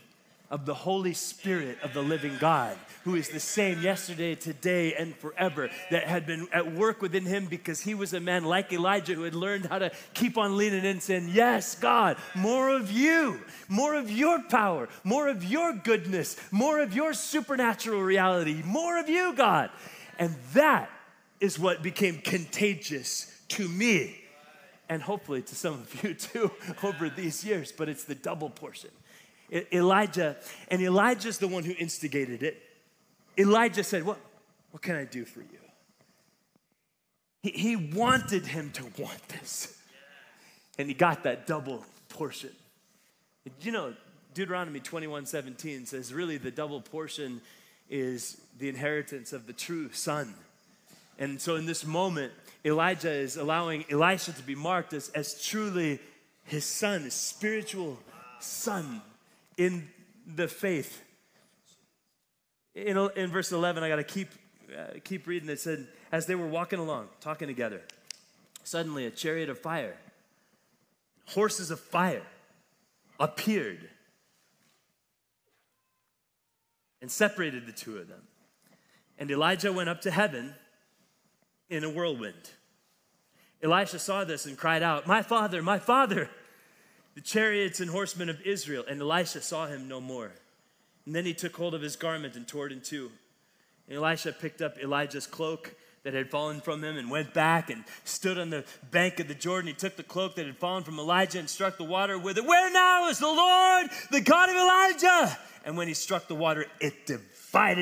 [0.50, 5.16] of the Holy Spirit of the living God, who is the same yesterday, today, and
[5.16, 9.14] forever, that had been at work within him because he was a man like Elijah
[9.14, 13.40] who had learned how to keep on leaning in, saying, Yes, God, more of you,
[13.68, 19.08] more of your power, more of your goodness, more of your supernatural reality, more of
[19.08, 19.70] you, God.
[20.18, 20.90] And that
[21.40, 24.25] is what became contagious to me
[24.88, 26.51] and hopefully to some of you too
[26.83, 28.90] over these years, but it's the double portion.
[29.72, 30.37] Elijah,
[30.68, 32.61] and Elijah's the one who instigated it.
[33.38, 34.18] Elijah said, What,
[34.72, 35.59] what can I do for you?
[37.42, 39.79] He, he wanted him to want this.
[40.79, 42.51] And he got that double portion.
[43.61, 43.94] You know,
[44.35, 47.40] Deuteronomy 21 17 says, really, the double portion
[47.88, 50.35] is the inheritance of the true son.
[51.18, 52.33] And so in this moment,
[52.66, 56.00] Elijah is allowing Elisha to be marked as, as truly
[56.42, 57.96] his son, his spiritual
[58.40, 59.00] son
[59.57, 59.88] in
[60.26, 61.00] the faith.
[62.74, 64.29] In, in verse 11, I got to keep,
[64.76, 65.48] uh, keep reading.
[65.48, 67.83] It said, As they were walking along, talking together,
[68.64, 69.96] suddenly a chariot of fire,
[71.26, 72.26] horses of fire
[73.20, 73.88] appeared
[77.00, 78.22] and separated the two of them.
[79.20, 80.55] And Elijah went up to heaven
[81.68, 82.50] in a whirlwind.
[83.62, 86.31] Elisha saw this and cried out, My father, my father,
[87.14, 88.85] the chariots and horsemen of Israel.
[88.88, 90.33] And Elisha saw him no more.
[91.07, 93.11] And then he took hold of his garment and tore it in two.
[93.88, 97.85] And Elisha picked up Elijah's cloak that had fallen from him and went back and
[98.05, 99.68] stood on the bank of the Jordan.
[99.68, 102.44] He took the cloak that had fallen from Elijah and struck the water with it.
[102.44, 105.38] Where now is the Lord, the God of Elijah?
[105.64, 107.36] And when he struck the water, it divided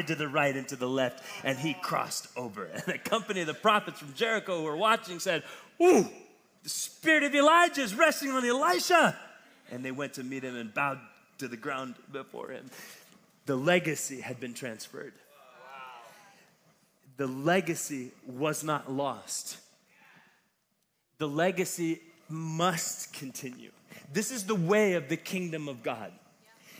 [0.06, 2.66] to the right and to the left, and he crossed over.
[2.74, 5.42] And a company of the prophets from Jericho who were watching said,
[5.82, 6.08] Ooh,
[6.62, 9.16] the spirit of Elijah is resting on Elisha.
[9.70, 11.00] And they went to meet him and bowed
[11.38, 12.70] to the ground before him.
[13.46, 15.12] The legacy had been transferred.
[17.16, 19.58] The legacy was not lost.
[21.18, 23.70] The legacy must continue.
[24.12, 26.12] This is the way of the kingdom of God.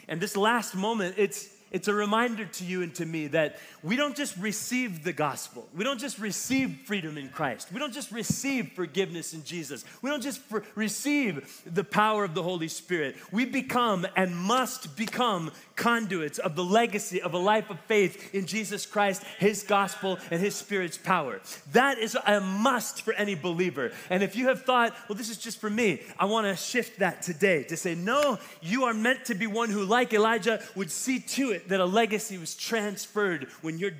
[0.09, 3.97] And this last moment, it's it's a reminder to you and to me that we
[3.97, 5.69] don't just receive the gospel.
[5.75, 7.73] We don't just receive freedom in Christ.
[7.73, 9.85] We don't just receive forgiveness in Jesus.
[10.01, 10.41] We don't just
[10.77, 13.17] receive the power of the Holy Spirit.
[13.33, 18.47] We become and must become conduits of the legacy of a life of faith in
[18.47, 21.41] Jesus Christ, His gospel, and His Spirit's power.
[21.73, 23.93] That is a must for any believer.
[24.11, 27.01] And if you have thought, well, this is just for me, I want to shift
[27.01, 30.91] that today to say, no, you are meant to be one who, like Elijah, would
[30.91, 33.93] see to it that a legacy was transferred when your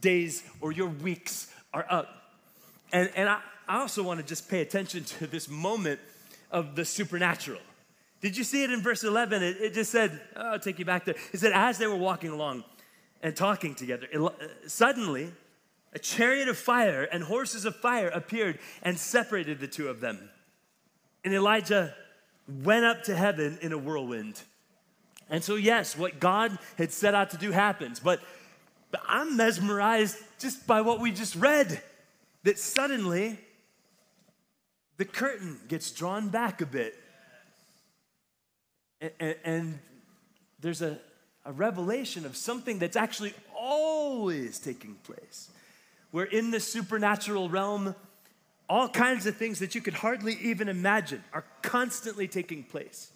[0.00, 2.08] days or your weeks are up.
[2.92, 6.00] And, and I, I also want to just pay attention to this moment
[6.50, 7.60] of the supernatural.
[8.20, 9.42] Did you see it in verse 11?
[9.42, 11.14] It, it just said, oh, I'll take you back there.
[11.32, 12.64] It said, as they were walking along
[13.22, 14.30] and talking together, it, uh,
[14.66, 15.32] suddenly
[15.92, 20.30] a chariot of fire and horses of fire appeared and separated the two of them.
[21.24, 21.94] And Elijah
[22.62, 24.40] went up to heaven in a whirlwind.
[25.30, 28.00] And so, yes, what God had set out to do happens.
[28.00, 28.20] But,
[28.90, 31.82] but I'm mesmerized just by what we just read
[32.44, 33.38] that suddenly
[34.96, 36.94] the curtain gets drawn back a bit.
[39.00, 39.78] And, and,
[40.60, 40.98] there's a,
[41.44, 45.50] a revelation of something that's actually always taking place.
[46.10, 47.94] Where in the supernatural realm,
[48.68, 53.12] all kinds of things that you could hardly even imagine are constantly taking place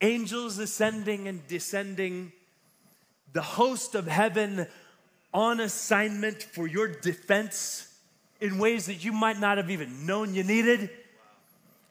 [0.00, 2.32] angels ascending and descending,
[3.32, 4.66] the host of heaven
[5.32, 7.92] on assignment for your defense
[8.40, 10.90] in ways that you might not have even known you needed.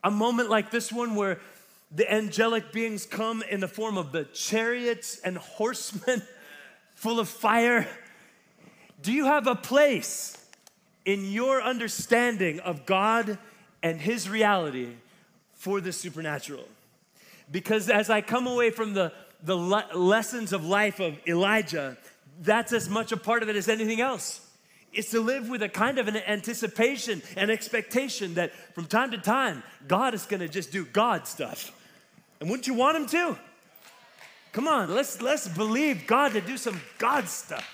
[0.03, 1.39] A moment like this one where
[1.95, 6.23] the angelic beings come in the form of the chariots and horsemen
[6.95, 7.87] full of fire.
[9.01, 10.37] Do you have a place
[11.05, 13.37] in your understanding of God
[13.83, 14.89] and His reality
[15.53, 16.67] for the supernatural?
[17.51, 19.13] Because as I come away from the,
[19.43, 21.97] the le- lessons of life of Elijah,
[22.41, 24.39] that's as much a part of it as anything else.
[24.93, 29.17] It's to live with a kind of an anticipation and expectation that from time to
[29.17, 31.71] time, God is gonna just do God stuff.
[32.43, 33.37] And wouldn't you want Him to?
[34.51, 37.65] Come on, let's, let's believe God to do some God stuff.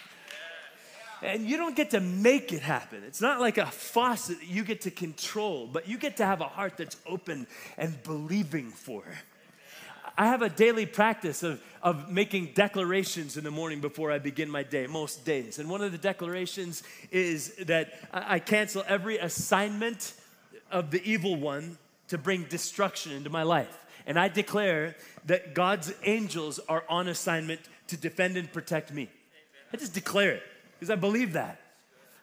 [1.23, 3.01] And you don't get to make it happen.
[3.03, 6.47] It's not like a faucet you get to control, but you get to have a
[6.47, 7.47] heart that's open
[7.79, 9.01] and believing for.
[9.05, 10.11] it.
[10.15, 14.51] I have a daily practice of, of making declarations in the morning before I begin
[14.51, 15.57] my day, most days.
[15.57, 20.13] And one of the declarations is that I cancel every assignment
[20.69, 23.75] of the evil one to bring destruction into my life.
[24.09, 24.95] And I declare
[25.27, 29.07] that God's angels are on assignment to defend and protect me.
[29.71, 30.43] I just declare it
[30.73, 31.61] because I believe that.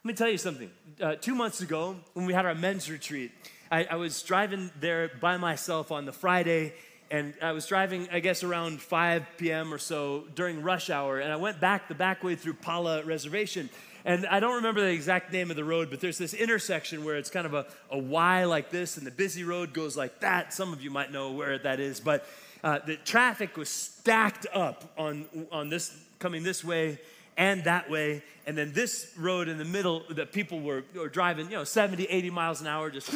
[0.02, 0.68] Let me tell you something.
[1.00, 3.30] Uh, two months ago, when we had our men's retreat,
[3.70, 6.74] I, I was driving there by myself on the Friday,
[7.08, 9.72] and I was driving, I guess, around 5 p.m.
[9.72, 13.70] or so during rush hour, and I went back the back way through Pala Reservation.
[14.06, 17.16] And I don't remember the exact name of the road, but there's this intersection where
[17.16, 20.54] it's kind of a, a Y like this, and the busy road goes like that.
[20.54, 22.24] Some of you might know where that is, but
[22.62, 27.00] uh, the traffic was stacked up on, on this, coming this way
[27.36, 28.22] and that way.
[28.46, 32.04] And then this road in the middle that people were, were driving, you know, 70,
[32.04, 33.12] 80 miles an hour, just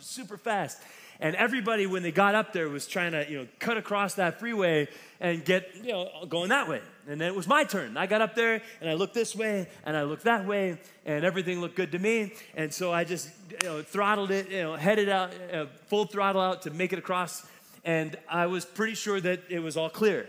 [0.00, 0.78] super fast.
[1.22, 4.40] And everybody, when they got up there, was trying to, you know, cut across that
[4.40, 4.88] freeway
[5.20, 6.80] and get, you know, going that way.
[7.08, 7.96] And then it was my turn.
[7.96, 11.24] I got up there and I looked this way and I looked that way and
[11.24, 12.32] everything looked good to me.
[12.56, 13.30] And so I just,
[13.62, 16.98] you know, throttled it, you know, headed out, uh, full throttle out to make it
[16.98, 17.46] across.
[17.84, 20.26] And I was pretty sure that it was all clear.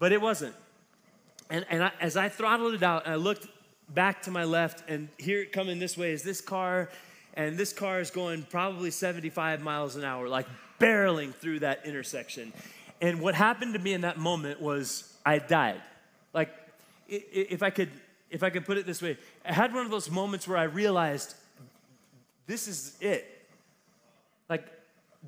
[0.00, 0.56] But it wasn't.
[1.50, 3.46] And, and I, as I throttled it out, I looked
[3.88, 6.90] back to my left, and here coming this way is this car
[7.38, 10.46] and this car is going probably 75 miles an hour, like
[10.80, 12.52] barreling through that intersection.
[13.00, 15.80] And what happened to me in that moment was I died.
[16.34, 16.50] Like,
[17.06, 17.90] if I could,
[18.28, 19.16] if I could put it this way,
[19.46, 21.34] I had one of those moments where I realized
[22.48, 23.24] this is it.
[24.50, 24.66] Like,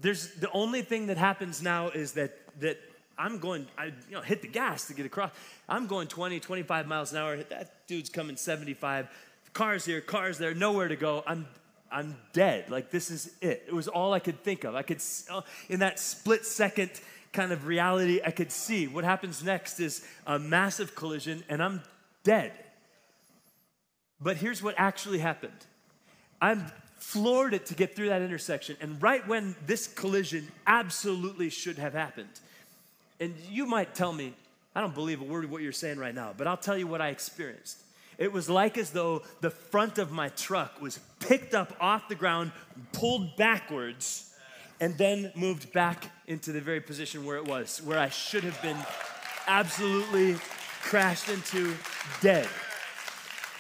[0.01, 2.79] there's the only thing that happens now is that that
[3.17, 5.31] I'm going, I you know, hit the gas to get across.
[5.69, 7.37] I'm going 20, 25 miles an hour.
[7.37, 9.09] That dude's coming 75.
[9.53, 11.23] Cars here, cars there, nowhere to go.
[11.25, 11.47] I'm
[11.91, 12.71] I'm dead.
[12.71, 13.65] Like, this is it.
[13.67, 14.75] It was all I could think of.
[14.75, 16.91] I could, uh, in that split second
[17.33, 21.83] kind of reality, I could see what happens next is a massive collision and I'm
[22.25, 22.53] dead.
[24.21, 25.53] But here's what actually happened
[26.41, 28.77] I'm floored it to get through that intersection.
[28.81, 32.29] And right when this collision absolutely should have happened,
[33.19, 34.35] and you might tell me,
[34.75, 36.87] I don't believe a word of what you're saying right now, but I'll tell you
[36.87, 37.83] what I experienced.
[38.21, 42.15] It was like as though the front of my truck was picked up off the
[42.15, 42.53] ground,
[42.93, 44.31] pulled backwards,
[44.79, 48.61] and then moved back into the very position where it was, where I should have
[48.61, 48.77] been
[49.47, 50.37] absolutely
[50.83, 51.75] crashed into
[52.21, 52.47] dead.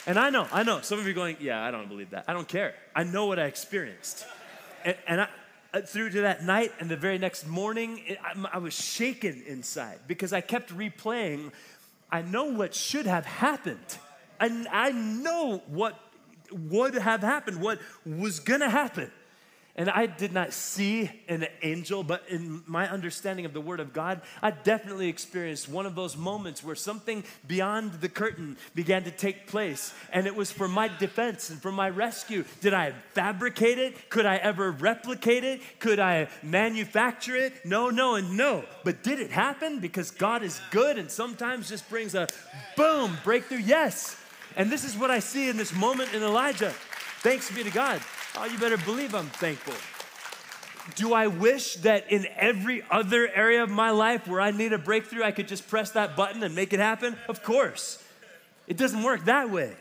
[0.06, 2.26] And I know, I know, some of you are going, yeah, I don't believe that.
[2.28, 2.74] I don't care.
[2.94, 4.26] I know what I experienced.
[4.84, 5.28] And, and I,
[5.72, 9.42] uh, through to that night and the very next morning, it, I, I was shaken
[9.46, 11.52] inside because I kept replaying,
[12.10, 13.78] I know what should have happened.
[14.40, 16.00] And I know what
[16.50, 19.12] would have happened, what was gonna happen.
[19.76, 23.92] And I did not see an angel, but in my understanding of the Word of
[23.92, 29.10] God, I definitely experienced one of those moments where something beyond the curtain began to
[29.10, 29.94] take place.
[30.12, 32.44] And it was for my defense and for my rescue.
[32.60, 34.10] Did I fabricate it?
[34.10, 35.60] Could I ever replicate it?
[35.78, 37.64] Could I manufacture it?
[37.64, 38.64] No, no, and no.
[38.84, 39.78] But did it happen?
[39.78, 42.26] Because God is good and sometimes just brings a
[42.76, 43.58] boom breakthrough.
[43.58, 44.16] Yes.
[44.56, 46.72] And this is what I see in this moment in Elijah.
[47.20, 48.00] Thanks be to God.
[48.36, 49.74] Oh, you better believe I'm thankful.
[50.94, 54.78] Do I wish that in every other area of my life where I need a
[54.78, 57.16] breakthrough, I could just press that button and make it happen?
[57.28, 58.02] Of course.
[58.66, 59.74] It doesn't work that way.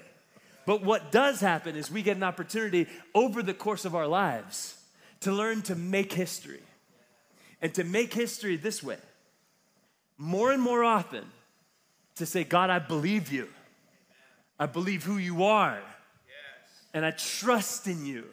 [0.66, 4.78] But what does happen is we get an opportunity over the course of our lives
[5.22, 6.62] to learn to make history.
[7.62, 8.98] And to make history this way
[10.20, 11.26] more and more often
[12.16, 13.48] to say, God, I believe you.
[14.60, 15.80] I believe who you are.
[16.94, 18.26] And I trust in you.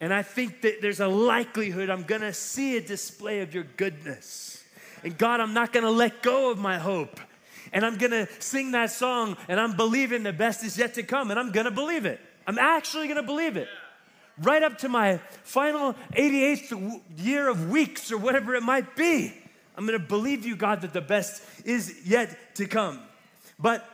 [0.00, 4.62] And I think that there's a likelihood I'm gonna see a display of your goodness.
[5.04, 7.20] And God, I'm not gonna let go of my hope.
[7.72, 11.30] And I'm gonna sing that song and I'm believing the best is yet to come
[11.30, 12.20] and I'm gonna believe it.
[12.46, 13.68] I'm actually gonna believe it.
[14.38, 19.32] Right up to my final 88th year of weeks or whatever it might be.
[19.76, 23.00] I'm gonna believe you, God, that the best is yet to come.
[23.58, 23.88] But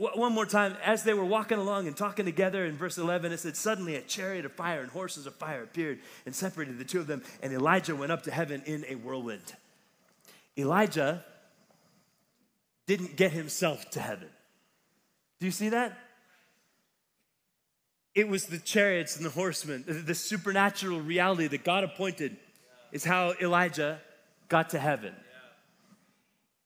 [0.00, 3.38] one more time, as they were walking along and talking together in verse 11, it
[3.38, 7.00] said, Suddenly a chariot of fire and horses of fire appeared and separated the two
[7.00, 9.54] of them, and Elijah went up to heaven in a whirlwind.
[10.56, 11.22] Elijah
[12.86, 14.28] didn't get himself to heaven.
[15.38, 15.98] Do you see that?
[18.14, 22.38] It was the chariots and the horsemen, the supernatural reality that God appointed,
[22.90, 24.00] is how Elijah
[24.48, 25.14] got to heaven.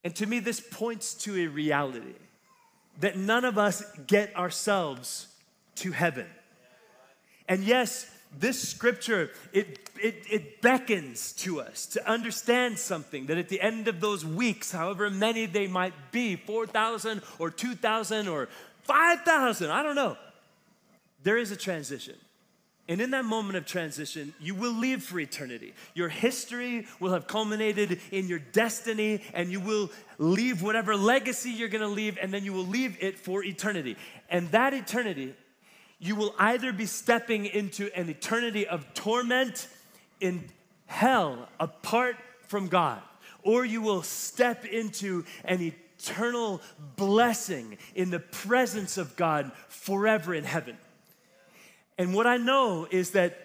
[0.05, 2.13] And to me, this points to a reality
[2.99, 5.27] that none of us get ourselves
[5.75, 6.27] to heaven.
[7.47, 13.49] And yes, this scripture, it, it, it, beckons to us to understand something that at
[13.49, 18.49] the end of those weeks, however many they might be 4,000 or 2,000 or
[18.83, 20.17] 5,000, I don't know,
[21.23, 22.15] there is a transition.
[22.87, 25.73] And in that moment of transition, you will leave for eternity.
[25.95, 31.67] Your history will have culminated in your destiny, and you will leave whatever legacy you're
[31.67, 33.97] gonna leave, and then you will leave it for eternity.
[34.29, 35.33] And that eternity,
[35.97, 39.67] you will either be stepping into an eternity of torment
[40.19, 40.43] in
[40.85, 42.17] hell apart
[42.47, 43.01] from God,
[43.41, 46.61] or you will step into an eternal
[46.95, 50.77] blessing in the presence of God forever in heaven.
[51.97, 53.37] And what I know is that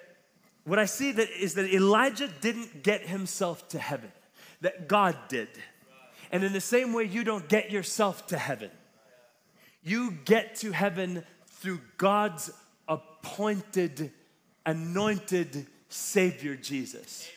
[0.64, 4.12] what I see that is that Elijah didn't get himself to heaven,
[4.60, 5.48] that God did.
[6.30, 8.70] And in the same way, you don't get yourself to heaven.
[9.82, 12.50] You get to heaven through God's
[12.86, 14.12] appointed,
[14.66, 17.28] anointed Savior, Jesus.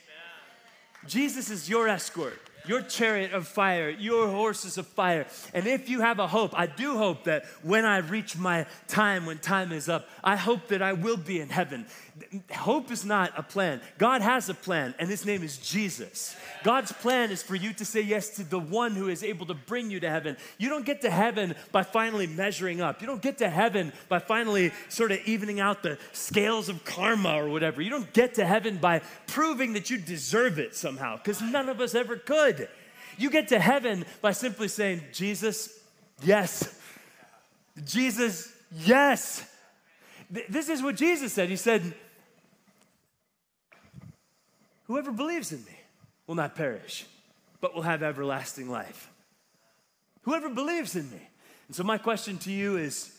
[1.08, 5.26] Jesus is your escort your chariot of fire, your horses of fire.
[5.54, 9.26] And if you have a hope, I do hope that when I reach my time,
[9.26, 11.86] when time is up, I hope that I will be in heaven.
[12.52, 13.82] Hope is not a plan.
[13.98, 16.36] God has a plan, and his name is Jesus.
[16.64, 19.56] God's plan is for you to say yes to the one who is able to
[19.56, 20.38] bring you to heaven.
[20.60, 23.02] You don't get to heaven by finally measuring up.
[23.02, 27.36] You don't get to heaven by finally sort of evening out the scales of karma
[27.36, 27.82] or whatever.
[27.82, 31.82] You don't get to heaven by proving that you deserve it somehow, because none of
[31.82, 32.70] us ever could.
[33.18, 35.80] You get to heaven by simply saying, Jesus,
[36.22, 36.80] yes.
[37.84, 39.50] Jesus, yes.
[40.30, 41.50] This is what Jesus said.
[41.50, 41.94] He said,
[44.94, 45.76] Whoever believes in me
[46.28, 47.08] will not perish,
[47.62, 49.10] but will have everlasting life.
[50.22, 51.20] Whoever believes in me.
[51.68, 53.12] And so, my question to you is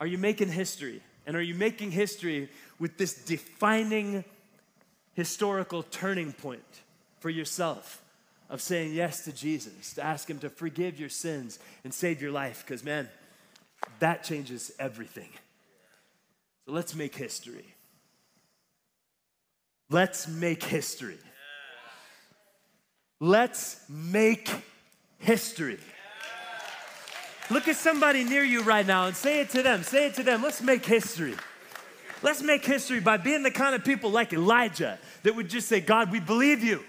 [0.00, 1.02] Are you making history?
[1.26, 2.48] And are you making history
[2.78, 4.24] with this defining
[5.12, 6.80] historical turning point
[7.20, 8.02] for yourself
[8.48, 12.32] of saying yes to Jesus, to ask Him to forgive your sins and save your
[12.32, 12.64] life?
[12.66, 13.06] Because, man,
[13.98, 15.28] that changes everything.
[16.64, 17.74] So, let's make history.
[19.92, 21.18] Let's make history.
[23.20, 24.50] Let's make
[25.18, 25.78] history.
[27.50, 29.82] Look at somebody near you right now and say it to them.
[29.82, 30.42] Say it to them.
[30.42, 31.34] Let's make history.
[32.22, 35.80] Let's make history by being the kind of people like Elijah that would just say,
[35.80, 36.82] God, we believe you.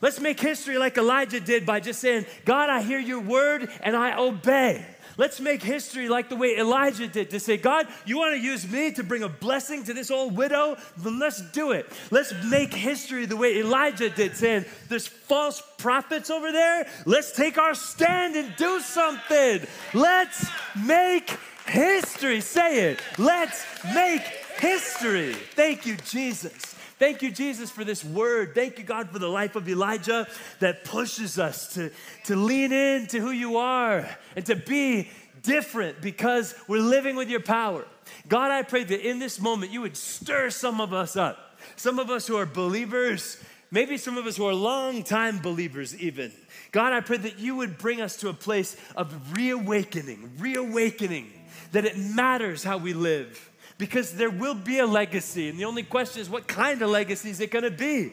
[0.00, 3.96] Let's make history like Elijah did by just saying, God, I hear your word and
[3.96, 4.86] I obey.
[5.18, 8.70] Let's make history like the way Elijah did to say, God, you want to use
[8.70, 10.76] me to bring a blessing to this old widow?
[10.98, 11.90] Then let's do it.
[12.10, 16.86] Let's make history the way Elijah did, saying, There's false prophets over there.
[17.06, 19.66] Let's take our stand and do something.
[19.94, 20.46] Let's
[20.84, 21.30] make
[21.66, 22.40] history.
[22.42, 23.00] Say it.
[23.16, 23.64] Let's
[23.94, 24.22] make
[24.58, 25.32] history.
[25.32, 26.75] Thank you, Jesus.
[26.98, 28.54] Thank you, Jesus, for this word.
[28.54, 30.26] Thank you, God, for the life of Elijah
[30.60, 31.90] that pushes us to,
[32.24, 35.10] to lean into who you are and to be
[35.42, 37.84] different because we're living with your power.
[38.28, 41.58] God, I pray that in this moment you would stir some of us up.
[41.76, 46.32] Some of us who are believers, maybe some of us who are long-time believers, even.
[46.72, 51.30] God, I pray that you would bring us to a place of reawakening, reawakening,
[51.72, 55.48] that it matters how we live because there will be a legacy.
[55.48, 58.12] And the only question is, what kind of legacy is it going to be?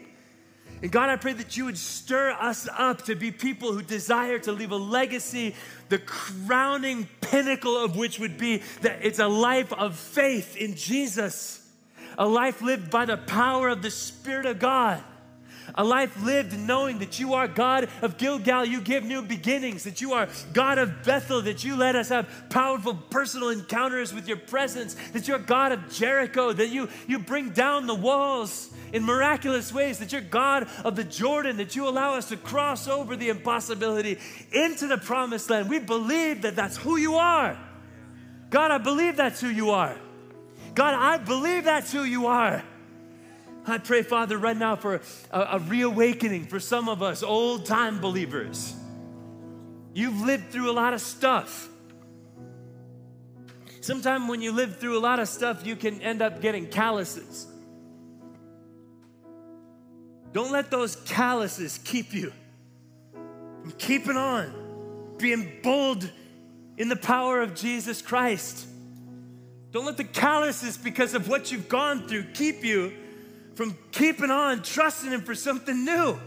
[0.82, 4.38] And God, I pray that you would stir us up to be people who desire
[4.40, 5.56] to leave a legacy,
[5.88, 11.66] the crowning pinnacle of which would be that it's a life of faith in Jesus,
[12.18, 15.02] a life lived by the power of the Spirit of God.
[15.76, 20.02] A life lived knowing that you are God of Gilgal, you give new beginnings, that
[20.02, 24.38] you are God of Bethel, that you let us have powerful personal encounters with your
[24.38, 29.74] presence, that you're God of Jericho, that you, you bring down the walls in miraculous
[29.74, 33.30] ways, that you're God of the Jordan, that you allow us to cross over the
[33.30, 34.20] impossibility
[34.52, 35.70] into the promised land.
[35.70, 37.58] We believe that that's who you are.
[38.50, 39.98] God, I believe that's who you are.
[40.76, 42.64] God, I believe that's who you are.
[43.66, 45.02] I pray, Father, right now for
[45.32, 48.76] a, a reawakening for some of us old time believers.
[49.94, 51.70] You've lived through a lot of stuff.
[53.80, 57.48] Sometimes when you live through a lot of stuff, you can end up getting calluses.
[60.32, 62.34] Don't let those calluses keep you
[63.62, 66.10] from keeping on, being bold
[66.78, 68.68] in the power of Jesus Christ.
[69.72, 72.94] Don't let the calluses, because of what you've gone through, keep you
[73.56, 76.20] from keeping on, trusting Him for something new.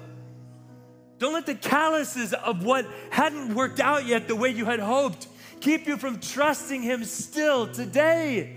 [1.18, 5.26] Don't let the calluses of what hadn't worked out yet the way you had hoped
[5.60, 8.56] keep you from trusting Him still today.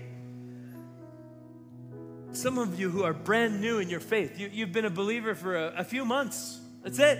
[2.32, 5.34] Some of you who are brand new in your faith, you, have been a believer
[5.34, 6.60] for a, a few months.
[6.82, 7.18] That's it.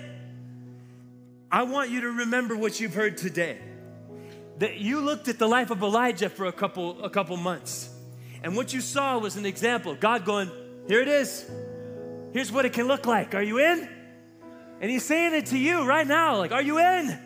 [1.51, 3.59] I want you to remember what you've heard today.
[4.59, 7.93] That you looked at the life of Elijah for a couple, a couple months.
[8.43, 9.97] And what you saw was an example.
[9.97, 10.51] God going,
[10.87, 11.49] here it is.
[12.33, 13.35] Here's what it can look like.
[13.35, 13.89] Are you in?
[14.81, 16.39] And he's saying it to you right now.
[16.39, 17.19] Like, are you in?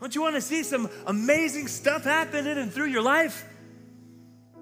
[0.00, 3.44] Don't you want to see some amazing stuff happening and through your life?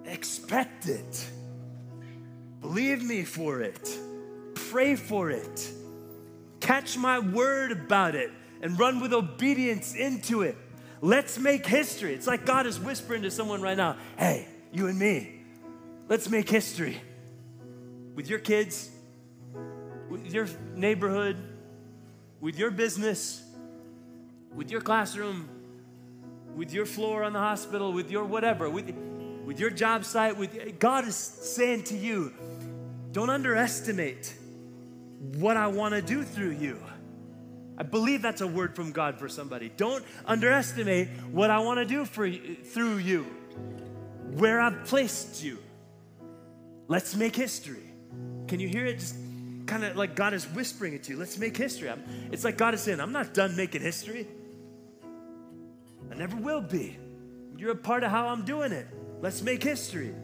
[0.05, 1.27] Expect it.
[2.61, 3.99] Believe me for it.
[4.55, 5.73] Pray for it.
[6.61, 8.31] Catch my word about it
[8.63, 10.57] and run with obedience into it.
[11.01, 12.15] Let's make history.
[12.15, 15.43] It's like God is whispering to someone right now hey, you and me,
[16.09, 17.01] let's make history
[18.15, 18.91] with your kids,
[20.09, 21.37] with your neighborhood,
[22.41, 23.43] with your business,
[24.55, 25.49] with your classroom,
[26.55, 28.95] with your floor on the hospital, with your whatever, with,
[29.45, 32.33] with your job site, with God is saying to you,
[33.13, 34.35] don't underestimate
[35.37, 36.79] what I want to do through you.
[37.77, 39.69] I believe that's a word from God for somebody.
[39.77, 43.25] Don't underestimate what I want to do for you, through you,
[44.37, 45.59] where I've placed you.
[46.87, 47.84] Let's make history.
[48.49, 48.99] Can you hear it?
[48.99, 49.17] Just
[49.67, 51.19] kind of like God is whispering it to you.
[51.19, 51.91] Let's make history.
[51.91, 54.27] I'm, it's like God is saying, I'm not done making history.
[56.11, 56.99] I never will be.
[57.57, 58.87] You're a part of how I'm doing it.
[59.21, 60.15] Let's make history.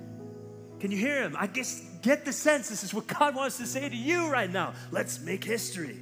[0.79, 1.37] Can you hear him?
[1.39, 4.51] I guess get the sense this is what God wants to say to you right
[4.51, 4.75] now.
[4.91, 5.97] Let's make history.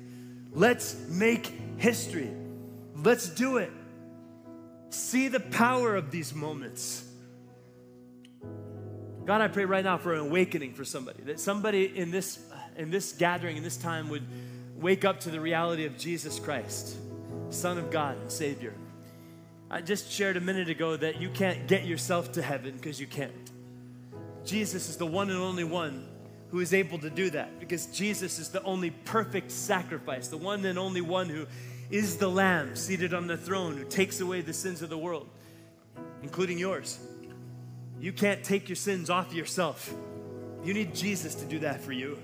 [0.52, 2.30] Let's make history.
[2.96, 3.70] Let's do it.
[4.90, 7.07] See the power of these moments.
[9.28, 12.38] God, I pray right now for an awakening for somebody, that somebody in this,
[12.78, 14.26] in this gathering, in this time, would
[14.76, 16.96] wake up to the reality of Jesus Christ,
[17.50, 18.72] Son of God and Savior.
[19.70, 23.06] I just shared a minute ago that you can't get yourself to heaven because you
[23.06, 23.50] can't.
[24.46, 26.08] Jesus is the one and only one
[26.50, 30.64] who is able to do that because Jesus is the only perfect sacrifice, the one
[30.64, 31.44] and only one who
[31.90, 35.28] is the Lamb seated on the throne who takes away the sins of the world,
[36.22, 36.98] including yours.
[38.00, 39.92] You can't take your sins off yourself.
[40.64, 42.18] You need Jesus to do that for you.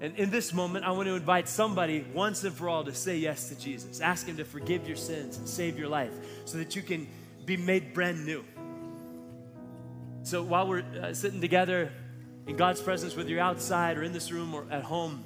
[0.00, 3.16] And in this moment, I want to invite somebody once and for all to say
[3.16, 4.00] yes to Jesus.
[4.00, 6.12] Ask Him to forgive your sins and save your life
[6.44, 7.06] so that you can
[7.46, 8.44] be made brand new.
[10.22, 11.92] So while we're uh, sitting together
[12.46, 15.24] in God's presence, whether you're outside or in this room or at home,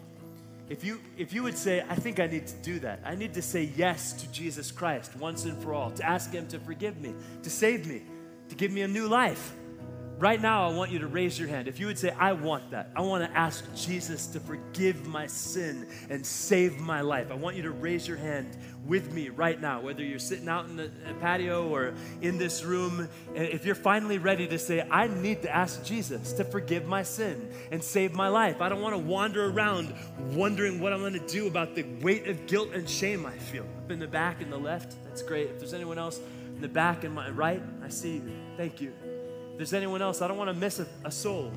[0.69, 3.35] if you, if you would say, I think I need to do that, I need
[3.35, 7.01] to say yes to Jesus Christ once and for all, to ask Him to forgive
[7.01, 8.03] me, to save me,
[8.49, 9.55] to give me a new life.
[10.19, 11.69] Right now, I want you to raise your hand.
[11.69, 15.29] If you would say, I want that, I want to ask Jesus to forgive my
[15.29, 17.31] sin and save my life.
[17.31, 20.67] I want you to raise your hand with me right now, whether you're sitting out
[20.67, 20.91] in the
[21.21, 23.09] patio or in this room.
[23.33, 27.53] If you're finally ready to say, I need to ask Jesus to forgive my sin
[27.71, 29.95] and save my life, I don't want to wander around
[30.33, 33.67] wondering what I'm going to do about the weight of guilt and shame I feel.
[33.85, 35.49] Up in the back and the left, that's great.
[35.49, 36.19] If there's anyone else
[36.59, 38.33] in the back and my right, I see you.
[38.57, 38.93] Thank you
[39.59, 41.53] there's anyone else, I don't want to miss a, a soul.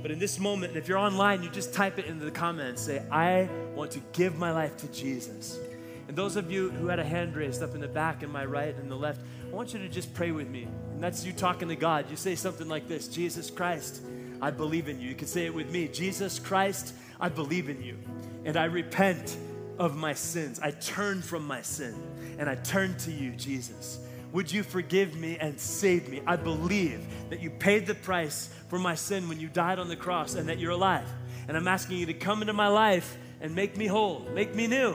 [0.00, 2.82] But in this moment, if you're online, you just type it into the comments.
[2.82, 5.58] Say, I want to give my life to Jesus.
[6.06, 8.44] And those of you who had a hand raised up in the back and my
[8.44, 10.68] right and the left, I want you to just pray with me.
[10.92, 12.08] And that's you talking to God.
[12.08, 14.00] You say something like this Jesus Christ,
[14.40, 15.08] I believe in you.
[15.08, 17.98] You can say it with me Jesus Christ, I believe in you.
[18.44, 19.36] And I repent
[19.76, 20.60] of my sins.
[20.60, 22.00] I turn from my sin
[22.38, 23.98] and I turn to you, Jesus.
[24.32, 26.20] Would you forgive me and save me?
[26.26, 29.96] I believe that you paid the price for my sin when you died on the
[29.96, 31.08] cross and that you're alive.
[31.48, 34.66] And I'm asking you to come into my life and make me whole, make me
[34.66, 34.94] new.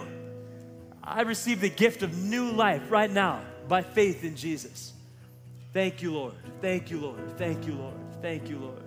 [1.03, 4.93] I receive the gift of new life right now by faith in Jesus.
[5.73, 6.35] Thank you, Lord.
[6.61, 7.37] Thank you, Lord.
[7.37, 7.95] Thank you, Lord.
[8.21, 8.83] Thank you, Lord.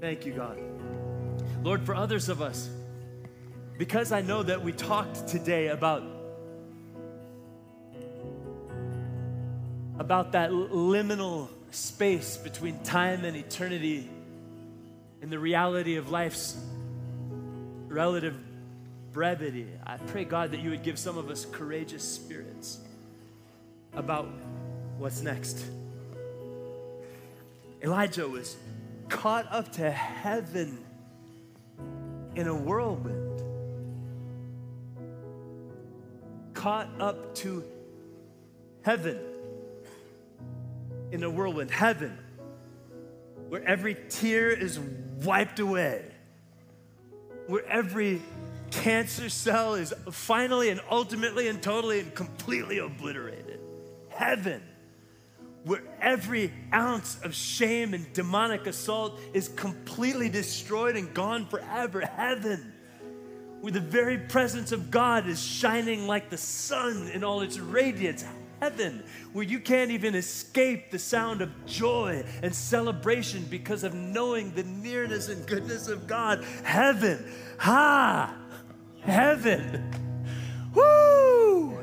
[0.00, 0.58] Thank you, God.
[1.62, 2.70] Lord, for others of us,
[3.78, 6.02] because I know that we talked today about
[9.98, 14.08] about that liminal space between time and eternity
[15.22, 16.56] and the reality of life's
[17.88, 18.34] relative
[19.12, 19.68] brevity.
[19.86, 22.78] I pray, God, that you would give some of us courageous spirits
[23.92, 24.28] about
[24.98, 25.64] what's next.
[27.82, 28.56] Elijah was
[29.08, 30.78] caught up to heaven
[32.34, 33.42] in a whirlwind,
[36.54, 37.62] caught up to
[38.82, 39.18] heaven
[41.14, 42.18] in a whirlwind, heaven,
[43.48, 44.80] where every tear is
[45.22, 46.04] wiped away,
[47.46, 48.20] where every
[48.72, 53.60] cancer cell is finally and ultimately and totally and completely obliterated.
[54.08, 54.60] Heaven,
[55.62, 62.00] where every ounce of shame and demonic assault is completely destroyed and gone forever.
[62.00, 62.72] Heaven,
[63.60, 68.24] where the very presence of God is shining like the sun in all its radiance.
[68.64, 69.02] Heaven,
[69.34, 74.62] where you can't even escape the sound of joy and celebration because of knowing the
[74.62, 76.42] nearness and goodness of God.
[76.62, 78.34] Heaven, ha!
[79.02, 79.84] Heaven.
[80.74, 81.78] Woo!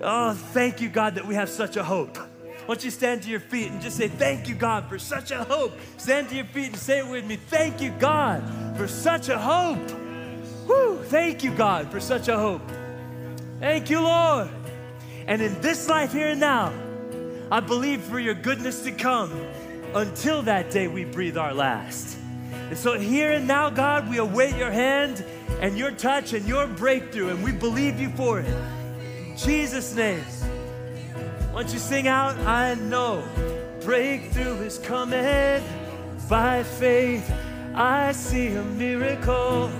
[0.00, 2.16] Oh, thank you, God, that we have such a hope.
[2.16, 5.30] Why don't you stand to your feet and just say, Thank you, God, for such
[5.30, 5.72] a hope.
[5.98, 7.36] Stand to your feet and say it with me.
[7.36, 8.42] Thank you, God,
[8.76, 9.88] for such a hope.
[10.66, 11.00] Woo!
[11.04, 12.68] Thank you, God, for such a hope.
[13.60, 14.48] Thank you, Lord.
[15.28, 16.72] And in this life here and now,
[17.52, 19.30] I believe for your goodness to come
[19.94, 22.16] until that day we breathe our last.
[22.70, 25.22] And so, here and now, God, we await your hand
[25.60, 28.46] and your touch and your breakthrough, and we believe you for it.
[28.46, 30.24] In Jesus' name.
[31.52, 33.22] Once you sing out, I know
[33.82, 35.62] breakthrough is coming
[36.26, 37.30] by faith.
[37.74, 39.70] I see a miracle.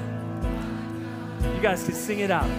[1.42, 2.51] You guys can sing it out.